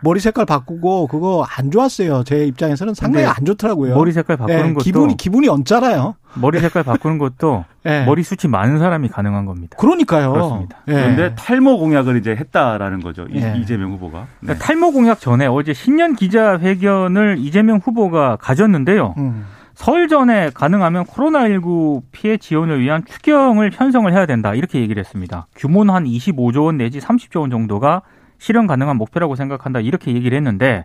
머리 0.00 0.20
색깔 0.20 0.46
바꾸고 0.46 1.06
그거 1.08 1.44
안 1.58 1.70
좋았어요. 1.70 2.24
제 2.24 2.46
입장에서는 2.46 2.94
상당히 2.94 3.26
안 3.26 3.44
좋더라고요. 3.44 3.94
머리 3.94 4.12
색깔 4.12 4.36
바꾸는 4.38 4.58
예, 4.70 4.72
것도 4.74 4.82
기분이 4.84 5.16
기분이 5.16 5.48
언짢아요. 5.48 6.14
머리 6.34 6.60
색깔 6.60 6.82
바꾸는 6.84 7.18
것도 7.18 7.64
예. 7.86 8.04
머리 8.04 8.22
숱이 8.22 8.50
많은 8.50 8.78
사람이 8.78 9.08
가능한 9.08 9.44
겁니다. 9.46 9.76
그러니까요. 9.78 10.32
그렇습니다. 10.32 10.78
예. 10.88 10.92
그런데 10.92 11.34
탈모 11.34 11.78
공약을 11.78 12.16
이제 12.18 12.30
했다라는 12.36 13.00
거죠. 13.00 13.26
이- 13.30 13.36
예. 13.42 13.54
이재명 13.58 13.92
후보가. 13.92 14.20
네. 14.20 14.26
그러니까 14.40 14.64
탈모 14.66 14.92
공약 14.92 15.20
전에 15.20 15.46
어제 15.46 15.72
신년 15.74 16.16
기자회견을 16.16 17.36
이재명 17.38 17.78
후보가 17.82 18.36
가졌는데요. 18.40 19.14
음. 19.18 19.44
설 19.74 20.08
전에 20.08 20.50
가능하면 20.50 21.04
코로나19 21.04 22.02
피해 22.12 22.36
지원을 22.36 22.80
위한 22.80 23.04
추경을 23.04 23.70
편성을 23.70 24.12
해야 24.12 24.24
된다. 24.26 24.54
이렇게 24.54 24.80
얘기를 24.80 25.00
했습니다. 25.00 25.46
규모는 25.56 25.94
한 25.94 26.04
25조 26.04 26.66
원 26.66 26.76
내지 26.76 27.00
30조 27.00 27.40
원 27.40 27.50
정도가 27.50 28.02
실현 28.38 28.66
가능한 28.66 28.96
목표라고 28.96 29.34
생각한다. 29.34 29.80
이렇게 29.80 30.12
얘기를 30.14 30.36
했는데 30.36 30.84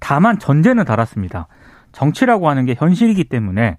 다만 0.00 0.38
전제는 0.38 0.84
달았습니다. 0.84 1.46
정치라고 1.92 2.48
하는 2.48 2.64
게 2.64 2.74
현실이기 2.76 3.24
때문에 3.24 3.76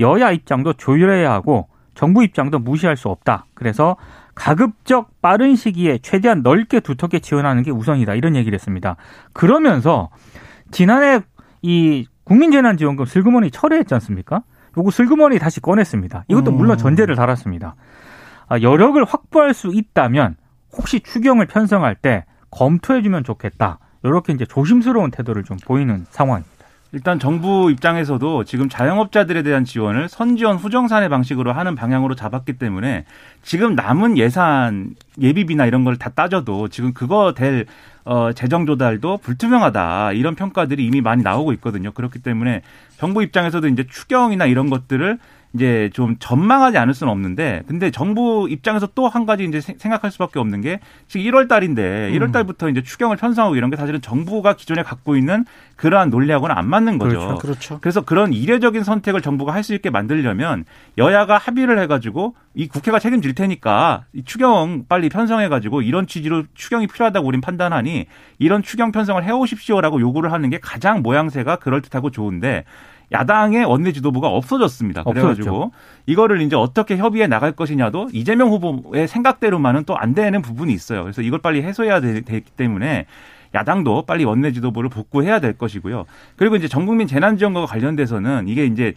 여야 0.00 0.30
입장도 0.30 0.74
조율해야 0.74 1.30
하고 1.30 1.68
정부 1.94 2.24
입장도 2.24 2.60
무시할 2.60 2.96
수 2.96 3.08
없다. 3.08 3.46
그래서 3.54 3.96
가급적 4.34 5.20
빠른 5.20 5.56
시기에 5.56 5.98
최대한 5.98 6.42
넓게 6.42 6.80
두텁게 6.80 7.18
지원하는 7.18 7.62
게 7.62 7.70
우선이다. 7.70 8.14
이런 8.14 8.36
얘기를 8.36 8.54
했습니다. 8.54 8.96
그러면서 9.32 10.08
지난해 10.70 11.20
이 11.60 12.06
국민재난지원금 12.28 13.06
슬그머니 13.06 13.50
철회했지 13.50 13.94
않습니까? 13.94 14.42
요거 14.76 14.90
슬그머니 14.90 15.38
다시 15.38 15.60
꺼냈습니다. 15.60 16.26
이것도 16.28 16.52
물론 16.52 16.76
음. 16.76 16.78
전제를 16.78 17.16
달았습니다. 17.16 17.74
아, 18.48 18.60
여력을 18.60 19.02
확보할 19.04 19.54
수 19.54 19.70
있다면 19.72 20.36
혹시 20.72 21.00
추경을 21.00 21.46
편성할 21.46 21.94
때 21.96 22.26
검토해주면 22.50 23.24
좋겠다. 23.24 23.78
이렇게 24.04 24.32
이제 24.32 24.44
조심스러운 24.44 25.10
태도를 25.10 25.42
좀 25.44 25.56
보이는 25.64 26.06
상황입니다. 26.10 26.57
일단 26.92 27.18
정부 27.18 27.70
입장에서도 27.70 28.44
지금 28.44 28.70
자영업자들에 28.70 29.42
대한 29.42 29.64
지원을 29.66 30.08
선지원 30.08 30.56
후정산의 30.56 31.10
방식으로 31.10 31.52
하는 31.52 31.74
방향으로 31.74 32.14
잡았기 32.14 32.54
때문에 32.54 33.04
지금 33.42 33.74
남은 33.74 34.16
예산 34.16 34.94
예비비나 35.20 35.66
이런 35.66 35.84
걸 35.84 35.96
다 35.98 36.10
따져도 36.10 36.68
지금 36.68 36.94
그거 36.94 37.34
될 37.34 37.66
어, 38.04 38.32
재정 38.32 38.64
조달도 38.64 39.18
불투명하다 39.18 40.12
이런 40.12 40.34
평가들이 40.34 40.82
이미 40.82 41.02
많이 41.02 41.22
나오고 41.22 41.52
있거든요. 41.54 41.92
그렇기 41.92 42.20
때문에 42.20 42.62
정부 42.96 43.22
입장에서도 43.22 43.68
이제 43.68 43.84
추경이나 43.86 44.46
이런 44.46 44.70
것들을 44.70 45.18
이제 45.54 45.88
좀 45.94 46.16
전망하지 46.18 46.76
않을 46.76 46.92
수는 46.92 47.10
없는데 47.10 47.62
근데 47.66 47.90
정부 47.90 48.46
입장에서 48.50 48.86
또 48.94 49.08
한 49.08 49.24
가지 49.24 49.44
이제 49.44 49.60
생- 49.62 49.78
생각할 49.78 50.10
수밖에 50.10 50.38
없는 50.38 50.60
게 50.60 50.80
지금 51.06 51.24
1월 51.30 51.48
달인데 51.48 52.10
1월 52.12 52.30
달부터 52.32 52.68
이제 52.68 52.82
추경을 52.82 53.16
편성하고 53.16 53.56
이런 53.56 53.70
게 53.70 53.76
사실은 53.76 54.02
정부가 54.02 54.52
기존에 54.54 54.82
갖고 54.82 55.16
있는 55.16 55.46
그러한 55.76 56.10
논리하고는 56.10 56.54
안 56.54 56.68
맞는 56.68 56.98
거죠. 56.98 57.18
그렇죠. 57.18 57.38
그렇죠. 57.38 57.78
그래서 57.80 58.00
그런 58.02 58.32
이례적인 58.34 58.82
선택을 58.84 59.22
정부가 59.22 59.54
할 59.54 59.62
수 59.62 59.74
있게 59.74 59.90
만들려면 59.90 60.64
여야가 60.98 61.36
합의를 61.38 61.78
해가지고 61.80 62.34
이 62.54 62.68
국회가 62.68 62.98
책임질 62.98 63.34
테니까 63.34 64.04
이 64.12 64.22
추경 64.24 64.84
빨리 64.88 65.08
편성해가지고 65.08 65.82
이런 65.82 66.06
취지로 66.06 66.44
추경이 66.54 66.86
필요하다고 66.86 67.26
우린 67.26 67.40
판단하니 67.40 68.06
이런 68.38 68.62
추경 68.62 68.92
편성을 68.92 69.22
해오십시오라고 69.24 70.00
요구를 70.00 70.32
하는 70.32 70.50
게 70.50 70.58
가장 70.58 71.02
모양새가 71.02 71.56
그럴듯하고 71.56 72.10
좋은데 72.10 72.64
야당의 73.12 73.64
원내 73.64 73.92
지도부가 73.92 74.28
없어졌습니다. 74.28 75.02
그래가지고 75.20 75.72
이거를 76.06 76.42
이제 76.42 76.56
어떻게 76.56 76.96
협의해 76.96 77.26
나갈 77.26 77.52
것이냐도 77.52 78.08
이재명 78.12 78.50
후보의 78.50 79.08
생각대로만은 79.08 79.84
또 79.84 79.96
안 79.96 80.14
되는 80.14 80.42
부분이 80.42 80.72
있어요. 80.72 81.02
그래서 81.02 81.22
이걸 81.22 81.40
빨리 81.40 81.62
해소해야 81.62 82.00
되- 82.00 82.20
되기 82.20 82.50
때문에 82.50 83.06
야당도 83.54 84.02
빨리 84.02 84.24
원내 84.24 84.52
지도부를 84.52 84.90
복구해야 84.90 85.40
될 85.40 85.54
것이고요. 85.56 86.04
그리고 86.36 86.56
이제 86.56 86.68
전국민 86.68 87.06
재난지원금과 87.06 87.66
관련돼서는 87.66 88.46
이게 88.46 88.66
이제 88.66 88.92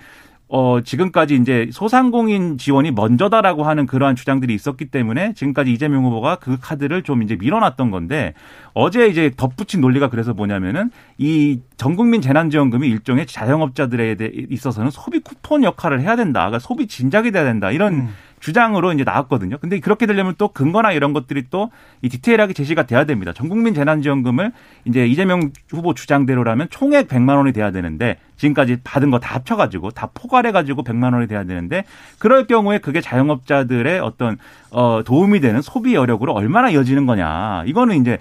어, 0.54 0.82
지금까지 0.84 1.36
이제 1.36 1.70
소상공인 1.72 2.58
지원이 2.58 2.92
먼저다라고 2.92 3.64
하는 3.64 3.86
그러한 3.86 4.18
주장들이 4.18 4.54
있었기 4.54 4.86
때문에 4.86 5.34
지금까지 5.34 5.72
이재명 5.72 6.04
후보가 6.04 6.36
그 6.42 6.58
카드를 6.60 7.04
좀 7.04 7.24
이제 7.24 7.38
밀어놨던 7.38 7.90
건데 7.90 8.34
어제 8.74 9.08
이제 9.08 9.32
덧붙인 9.38 9.80
논리가 9.80 10.10
그래서 10.10 10.34
뭐냐면은 10.34 10.92
이 11.18 11.62
전국민 11.78 12.20
재난지원금이 12.22 12.86
일종의 12.90 13.28
자영업자들에 13.28 14.16
대- 14.16 14.30
있어서는 14.50 14.92
소비 14.92 15.22
쿠폰 15.22 15.64
역할을 15.64 16.02
해야 16.02 16.18
된다. 16.18 16.42
그러니까 16.42 16.60
소비 16.60 16.86
진작이 16.88 17.32
돼야 17.32 17.46
된다. 17.46 17.72
이런 17.72 17.94
음. 17.94 18.10
주장으로 18.42 18.92
이제 18.92 19.04
나왔거든요. 19.04 19.58
근데 19.60 19.80
그렇게 19.80 20.08
되려면 20.08 20.34
또 20.38 20.48
근거나 20.50 20.92
이런 20.92 21.14
것들이 21.14 21.46
또 21.50 21.70
이 22.02 22.10
디테일하게 22.10 22.54
제시가 22.54 22.88
돼야 22.88 23.06
됩니다. 23.06 23.32
전국민 23.32 23.76
재난지원금을 23.76 24.52
이제 24.86 25.06
이재명 25.06 25.52
후보 25.70 25.94
주장대로라면 25.94 26.68
총액 26.72 27.08
100만 27.08 27.38
원이 27.38 27.54
돼야 27.54 27.70
되는데 27.72 28.18
지금까지 28.42 28.78
받은 28.84 29.12
거 29.12 29.20
다 29.20 29.36
합쳐가지고 29.36 29.92
다 29.92 30.10
포괄해가지고 30.14 30.84
100만 30.84 31.14
원이 31.14 31.28
돼야 31.28 31.44
되는데 31.44 31.84
그럴 32.18 32.48
경우에 32.48 32.80
그게 32.80 33.00
자영업자들의 33.02 34.00
어떤 34.00 34.38
어 34.72 35.02
도움이 35.06 35.42
되는 35.42 35.62
소비 35.62 35.94
여력으로 35.94 36.34
얼마나 36.34 36.70
이어지는 36.72 37.06
거냐. 37.06 37.64
이거는 37.68 38.02
이제 38.02 38.18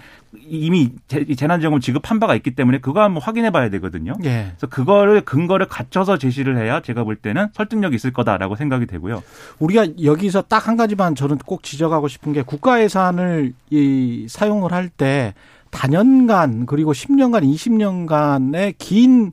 이미 0.47 0.91
재- 1.09 1.25
재난지원금 1.25 1.81
지급한 1.81 2.21
바가 2.21 2.35
있기 2.37 2.55
때문에 2.55 2.79
그거 2.79 3.03
한번 3.03 3.23
확인해 3.23 3.51
봐야 3.51 3.71
되거든요. 3.71 4.13
예. 4.25 4.49
그래서 4.51 4.67
그거를 4.69 5.23
근거를 5.23 5.67
갖춰서 5.67 6.19
제시를 6.19 6.57
해야 6.59 6.81
제가 6.81 7.03
볼 7.05 7.17
때는 7.17 7.49
설득력이 7.55 7.97
있을 7.97 8.13
거다라고 8.13 8.57
생각이 8.57 8.87
되고요. 8.87 9.23
우리가 9.59 9.87
여기서 10.05 10.43
딱 10.43 10.69
한 10.69 10.77
가지만 10.77 11.15
저는 11.15 11.39
꼭 11.39 11.63
지적하고 11.63 12.07
싶은 12.09 12.33
게 12.35 12.43
국가 12.43 12.83
예산을 12.83 13.55
이 13.71 14.27
사용을 14.29 14.73
할 14.73 14.91
때 14.91 15.33
단연간 15.71 16.67
그리고 16.67 16.93
10년간, 16.93 17.43
20년간의 17.45 18.75
긴 18.79 19.33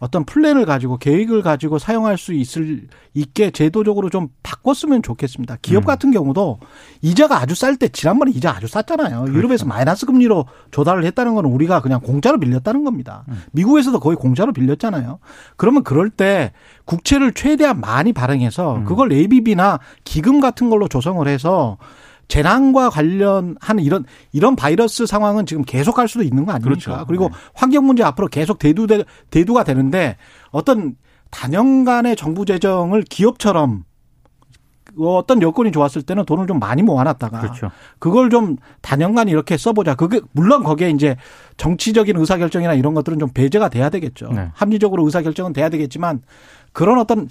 어떤 0.00 0.24
플랜을 0.24 0.64
가지고 0.64 0.96
계획을 0.96 1.42
가지고 1.42 1.78
사용할 1.78 2.16
수 2.16 2.32
있을 2.32 2.88
있게 3.12 3.50
제도적으로 3.50 4.08
좀 4.08 4.28
바꿨으면 4.42 5.02
좋겠습니다. 5.02 5.58
기업 5.60 5.84
음. 5.84 5.86
같은 5.86 6.10
경우도 6.10 6.58
이자가 7.02 7.38
아주 7.38 7.54
쌀 7.54 7.76
때 7.76 7.86
지난번에 7.88 8.32
이자 8.32 8.50
아주 8.50 8.66
쌌잖아요. 8.66 9.26
유럽에서 9.28 9.66
마이너스 9.66 10.06
금리로 10.06 10.46
조달을 10.70 11.04
했다는 11.04 11.34
건 11.34 11.44
우리가 11.44 11.82
그냥 11.82 12.00
공짜로 12.00 12.40
빌렸다는 12.40 12.82
겁니다. 12.82 13.24
미국에서도 13.52 14.00
거의 14.00 14.16
공짜로 14.16 14.52
빌렸잖아요. 14.52 15.18
그러면 15.56 15.84
그럴 15.84 16.08
때 16.08 16.52
국채를 16.86 17.32
최대한 17.34 17.80
많이 17.80 18.14
발행해서 18.14 18.84
그걸 18.86 19.12
ABB나 19.12 19.80
기금 20.04 20.40
같은 20.40 20.70
걸로 20.70 20.88
조성을 20.88 21.26
해서 21.28 21.76
재난과 22.30 22.90
관련하는 22.90 23.82
이런 23.82 24.04
이런 24.32 24.56
바이러스 24.56 25.04
상황은 25.04 25.46
지금 25.46 25.64
계속할 25.64 26.08
수도 26.08 26.22
있는 26.22 26.46
거 26.46 26.52
아닙니까? 26.52 26.80
그렇죠. 26.80 27.04
그리고 27.06 27.28
네. 27.28 27.34
환경 27.54 27.86
문제 27.86 28.04
앞으로 28.04 28.28
계속 28.28 28.58
대두 28.58 28.86
대두가 29.30 29.64
되는데 29.64 30.16
어떤 30.50 30.94
단연간의 31.30 32.16
정부 32.16 32.44
재정을 32.44 33.02
기업처럼 33.02 33.84
어떤 34.98 35.42
여건이 35.42 35.72
좋았을 35.72 36.02
때는 36.02 36.24
돈을 36.24 36.46
좀 36.46 36.58
많이 36.58 36.82
모아놨다가 36.82 37.40
그렇죠. 37.40 37.70
그걸 37.98 38.30
좀 38.30 38.56
단연간 38.80 39.28
이렇게 39.28 39.56
써보자. 39.56 39.96
그게 39.96 40.20
물론 40.32 40.62
거기에 40.62 40.90
이제 40.90 41.16
정치적인 41.56 42.16
의사결정이나 42.16 42.74
이런 42.74 42.94
것들은 42.94 43.18
좀 43.18 43.28
배제가 43.32 43.68
돼야 43.68 43.90
되겠죠. 43.90 44.28
네. 44.28 44.50
합리적으로 44.54 45.04
의사결정은 45.04 45.52
돼야 45.52 45.68
되겠지만 45.68 46.22
그런 46.72 46.98
어떤 46.98 47.28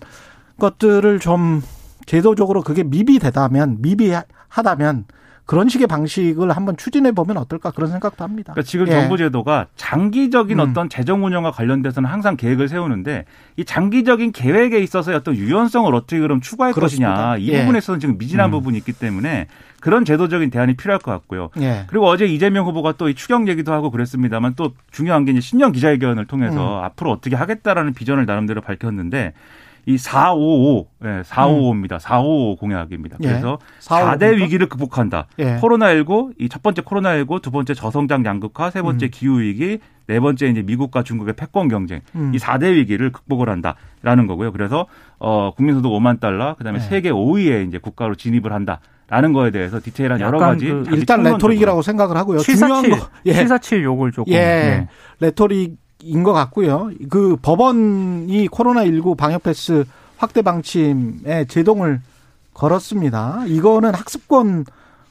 것들을 0.59 1.19
좀 1.19 1.61
제도적으로 2.05 2.63
그게 2.63 2.83
미비되다면 2.83 3.81
미비 3.81 4.11
하다면 4.49 5.05
그런 5.45 5.67
식의 5.67 5.87
방식을 5.87 6.51
한번 6.51 6.77
추진해 6.77 7.11
보면 7.11 7.37
어떨까 7.37 7.71
그런 7.71 7.89
생각도 7.89 8.23
합니다. 8.23 8.53
그러니까 8.53 8.69
지금 8.69 8.87
예. 8.87 8.91
정부 8.91 9.17
제도가 9.17 9.65
장기적인 9.75 10.59
음. 10.59 10.69
어떤 10.69 10.89
재정 10.89 11.25
운영과 11.25 11.49
관련돼서는 11.49 12.07
항상 12.07 12.37
계획을 12.37 12.67
세우는데 12.67 13.25
이 13.57 13.65
장기적인 13.65 14.31
계획에 14.31 14.77
있어서 14.79 15.11
어떤 15.15 15.35
유연성을 15.35 15.91
어떻게 15.95 16.19
그럼 16.19 16.39
추구할 16.39 16.71
그렇습니다. 16.73 17.15
것이냐 17.15 17.37
이 17.37 17.49
예. 17.49 17.61
부분에서는 17.61 17.99
지금 17.99 18.19
미진한 18.19 18.49
음. 18.49 18.51
부분이 18.51 18.77
있기 18.77 18.93
때문에 18.93 19.47
그런 19.79 20.05
제도적인 20.05 20.51
대안이 20.51 20.75
필요할 20.75 20.99
것 21.01 21.09
같고요. 21.13 21.49
예. 21.61 21.85
그리고 21.87 22.05
어제 22.05 22.25
이재명 22.27 22.67
후보가 22.67 22.91
또 22.91 23.09
이 23.09 23.15
추경 23.15 23.47
얘기도 23.47 23.73
하고 23.73 23.89
그랬습니다만 23.89 24.53
또 24.55 24.73
중요한 24.91 25.25
게 25.25 25.31
이제 25.31 25.41
신년 25.41 25.71
기자회견을 25.71 26.25
음. 26.25 26.27
통해서 26.27 26.79
앞으로 26.83 27.09
어떻게 27.11 27.35
하겠다라는 27.35 27.95
비전을 27.95 28.27
나름대로 28.27 28.61
밝혔는데 28.61 29.33
이 29.89 29.97
455, 29.97 30.87
예, 31.03 31.21
455입니다. 31.23 31.97
455 31.99 32.57
공약입니다. 32.57 33.17
예. 33.23 33.27
그래서 33.27 33.57
455 33.79 34.17
4대 34.19 34.35
위기를 34.37 34.69
극복한다. 34.69 35.25
예. 35.39 35.57
코로나19, 35.57 36.33
이 36.39 36.47
첫 36.47 36.61
번째 36.61 36.83
코로나19, 36.83 37.41
두 37.41 37.49
번째 37.49 37.73
저성장 37.73 38.23
양극화, 38.23 38.69
세 38.69 38.83
번째 38.83 39.07
음. 39.07 39.09
기후 39.11 39.39
위기, 39.39 39.79
네 40.05 40.19
번째 40.19 40.45
이제 40.47 40.61
미국과 40.61 41.01
중국의 41.01 41.33
패권 41.35 41.69
경쟁. 41.69 42.01
음. 42.13 42.31
이 42.35 42.37
4대 42.37 42.71
위기를 42.75 43.11
극복을 43.11 43.49
한다라는 43.49 44.27
거고요. 44.27 44.51
그래서 44.51 44.85
어 45.17 45.51
국민 45.55 45.73
소득 45.73 45.89
5만 45.89 46.19
달러, 46.19 46.53
그다음에 46.53 46.77
네. 46.79 46.85
세계 46.85 47.09
5위의 47.11 47.67
이제 47.67 47.79
국가로 47.79 48.13
진입을 48.13 48.53
한다 48.53 48.81
라는 49.07 49.33
거에 49.33 49.49
대해서 49.49 49.79
디테일한 49.79 50.19
여러 50.19 50.37
가지 50.37 50.67
그 50.67 50.83
일단. 50.91 51.23
레토릭이라고 51.23 51.81
생각을 51.81 52.15
하고요. 52.15 52.39
중요한 52.39 52.83
747, 52.83 52.99
거 52.99 53.09
예. 53.25 53.33
747 53.33 53.83
요걸 53.85 54.11
조금. 54.11 54.33
예. 54.33 54.37
네. 54.39 54.87
레토릭 55.19 55.77
인것 56.03 56.33
같고요. 56.33 56.91
그 57.09 57.35
법원이 57.41 58.47
코로나19 58.49 59.17
방역 59.17 59.43
패스 59.43 59.85
확대 60.17 60.41
방침에 60.41 61.45
제동을 61.47 62.01
걸었습니다. 62.53 63.43
이거는 63.47 63.93
학습권 63.95 64.65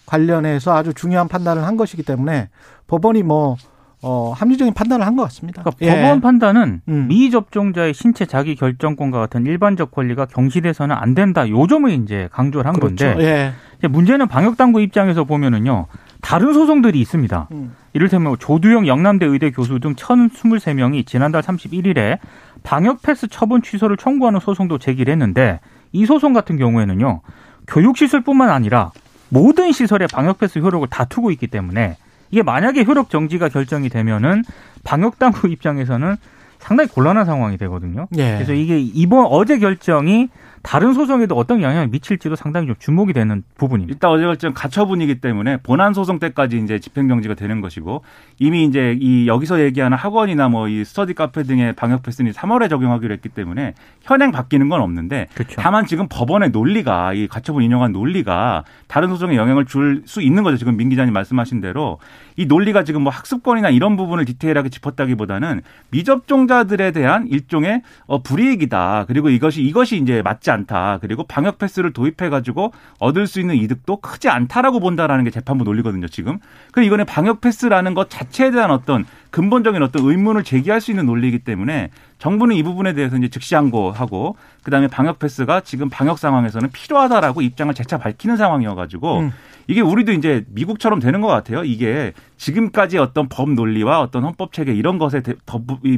관련해서 0.07 0.75
아주 0.75 0.95
중요한 0.95 1.29
판단을 1.29 1.65
한 1.67 1.77
것이기 1.77 2.03
때문에 2.03 2.49
법원이 2.87 3.23
뭐 3.23 3.57
어, 4.01 4.33
합리적인 4.37 4.75
판단을 4.75 5.05
한 5.05 5.17
것 5.17 5.25
같습니다. 5.25 5.63
그러니까 5.63 5.85
예. 5.85 6.03
법원 6.03 6.21
판단은 6.21 6.83
음. 6.89 7.09
미접종자의 7.09 7.93
신체 7.95 8.27
자기 8.27 8.55
결정권과 8.55 9.19
같은 9.19 9.45
일반적 9.45 9.91
권리가 9.91 10.27
경시돼서는 10.27 10.95
안 10.95 11.15
된다. 11.15 11.49
요 11.49 11.67
점을 11.67 11.91
이제 11.91 12.29
강조를 12.31 12.69
한 12.69 12.79
그렇죠. 12.79 13.07
건데 13.07 13.53
예. 13.83 13.89
문제는 13.89 14.29
방역 14.29 14.57
당국 14.57 14.81
입장에서 14.83 15.25
보면은요. 15.25 15.87
다른 16.29 16.53
소송들이 16.53 17.01
있습니다. 17.01 17.49
음. 17.53 17.75
이를테면 17.95 18.37
조두영 18.39 18.87
영남대 18.87 19.25
의대 19.25 19.51
교수 19.51 19.81
등 19.81 19.95
1,023명이 19.95 21.07
지난달 21.07 21.41
31일에 21.41 22.19
방역 22.63 23.01
패스 23.01 23.29
처분 23.29 23.63
취소를 23.63 23.97
청구하는 23.97 24.39
소송도 24.39 24.77
제기를 24.77 25.11
했는데 25.11 25.59
이 25.91 26.05
소송 26.05 26.35
같은 26.35 26.59
경우에는요. 26.59 27.23
교육시설뿐만 27.67 28.51
아니라 28.51 28.93
모든 29.31 29.73
시설의 29.73 30.09
방역 30.13 30.37
패스 30.37 30.59
효력을 30.59 30.87
다투고 30.89 31.31
있기 31.31 31.47
때문에 31.47 31.97
이게 32.31 32.43
만약에 32.43 32.85
효력 32.85 33.09
정지가 33.09 33.49
결정이 33.49 33.89
되면은 33.89 34.45
방역 34.85 35.19
당국 35.19 35.51
입장에서는 35.51 36.17
상당히 36.59 36.91
곤란한 36.91 37.25
상황이 37.25 37.57
되거든요. 37.57 38.07
예. 38.19 38.35
그래서 38.35 38.53
이게 38.53 38.79
이번 38.79 39.25
어제 39.31 39.59
결정이 39.59 40.29
다른 40.63 40.93
소송에도 40.95 41.35
어떤 41.37 41.63
영향을 41.63 41.89
미칠지도 41.89 42.37
상당히 42.37 42.67
좀 42.67 42.77
주목이 42.79 43.13
되는 43.13 43.43
부분입니다. 43.57 43.95
일단 43.95 44.11
어제 44.11 44.25
결정 44.25 44.55
가처분이기 44.55 45.21
때문에 45.21 45.59
본안 45.59 45.93
소송 45.95 46.19
때까지 46.19 46.59
이제 46.59 46.79
집행정지가 46.79 47.35
되는 47.35 47.61
것이고 47.61 48.03
이미 48.39 48.65
이제 48.65 48.97
이 49.01 49.27
여기서 49.27 49.61
얘기하는 49.61 49.97
학원이나 49.99 50.49
뭐 50.49 50.69
이 50.69 50.85
스터디 50.85 51.15
카페 51.15 51.45
등의 51.45 51.73
방역 51.75 52.03
패스는 52.03 52.33
3월에 52.33 52.69
적용하기로 52.69 53.15
했기 53.15 53.29
때문에 53.31 53.73
현행 54.03 54.31
바뀌는 54.33 54.69
건 54.69 54.83
없는데 54.83 55.29
그렇죠. 55.35 55.55
다만 55.59 55.87
지금 55.87 56.07
법원의 56.11 56.51
논리가 56.51 57.15
이 57.15 57.27
가처분 57.27 57.63
인용한 57.63 57.93
논리가 57.93 58.65
다른 58.87 59.09
소송에 59.09 59.37
영향을 59.37 59.65
줄 59.65 60.03
수 60.07 60.21
있는 60.23 60.43
거죠. 60.43 60.57
지금 60.57 60.77
민 60.77 60.89
기자님 60.91 61.13
말씀하신 61.15 61.61
대로 61.61 61.99
이 62.37 62.47
논리가 62.47 62.85
지금 62.85 63.03
뭐 63.03 63.11
학습권이나 63.13 63.71
이런 63.71 63.97
부분을 63.97 64.25
디테일하게 64.27 64.69
짚었다기보다는 64.69 65.63
미접종자들에 65.91 66.93
대한 66.93 67.27
일종의 67.29 67.83
어 68.07 68.23
불이익이다. 68.23 69.05
그리고 69.09 69.29
이것이 69.31 69.63
이것이 69.63 69.97
이제 69.97 70.23
맞지 70.23 70.48
않다. 70.51 70.99
그리고 71.01 71.25
방역 71.25 71.59
패스를 71.59 71.93
도입해 71.93 72.29
가지고 72.29 72.73
얻을 72.99 73.27
수 73.27 73.41
있는 73.41 73.57
이득도 73.57 74.01
크지 74.01 74.29
않다라고 74.29 74.81
본다라는 74.81 75.25
게 75.25 75.31
재판부 75.31 75.65
논리거든요. 75.65 76.09
지금. 76.09 76.39
그 76.73 76.83
이거는 76.83 77.05
방역 77.07 77.41
패스라는 77.41 77.95
것 77.95 78.11
자체에 78.11 78.51
대한 78.51 78.71
어떤 78.71 79.05
근본적인 79.31 79.83
어떤 79.83 80.05
의문을 80.05 80.45
제기할 80.45 80.81
수 80.81 80.91
있는 80.91 81.07
논리이기 81.07 81.41
때문에 81.41 81.91
정부는 82.19 82.57
이 82.57 82.63
부분에 82.63 82.93
대해서 82.95 83.17
이제 83.17 83.29
즉시 83.29 83.55
항고하고 83.55 84.37
그다음에 84.63 84.89
방역 84.89 85.19
패스가 85.19 85.61
지금 85.61 85.89
방역 85.89 86.19
상황에서는 86.19 86.71
필요하다라고 86.71 87.43
입장을 87.43 87.73
재차 87.75 87.99
밝히는 87.99 88.37
상황이어가지고 88.37 89.19
음. 89.21 89.33
이게 89.69 89.83
우리도 89.83 90.13
이제 90.13 90.45
미국처럼 90.49 90.99
되는 90.99 91.21
것 91.21 91.29
같아요. 91.29 91.63
이게 91.63 92.15
지금까지 92.39 92.97
어떤 92.97 93.29
법 93.29 93.51
논리와 93.51 94.01
어떤 94.01 94.25
헌법 94.25 94.53
체계 94.53 94.73
이런 94.73 94.99
것에 94.99 95.23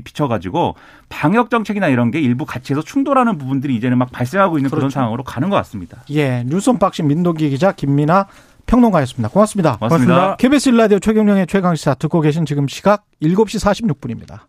비춰가지고 0.04 0.74
방역 1.08 1.50
정책이나 1.50 1.86
이런 1.86 2.10
게 2.10 2.20
일부 2.20 2.44
가치에서 2.44 2.82
충돌하는 2.82 3.38
부분들이 3.38 3.76
이제는 3.76 3.96
막 3.96 4.10
발생하고 4.10 4.58
있는 4.58 4.70
그런 4.70 4.80
그렇죠. 4.80 4.94
상황으로 4.94 5.22
가는 5.22 5.48
것 5.50 5.56
같습니다. 5.56 5.98
예. 6.10 6.42
뉴스 6.46 6.68
unboxing 6.68 7.06
민동기 7.06 7.48
기자 7.48 7.70
김민하 7.70 8.26
평론가였습니다. 8.66 9.28
고맙습니다. 9.28 9.76
고맙습니다. 9.76 10.36
KBS 10.36 10.70
1라디오 10.70 10.98
최경영의 10.98 11.46
최강시사 11.46 11.94
듣고 11.94 12.20
계신 12.20 12.44
지금 12.46 12.66
시각 12.66 13.04
7시 13.22 13.94
46분입니다. 13.94 14.40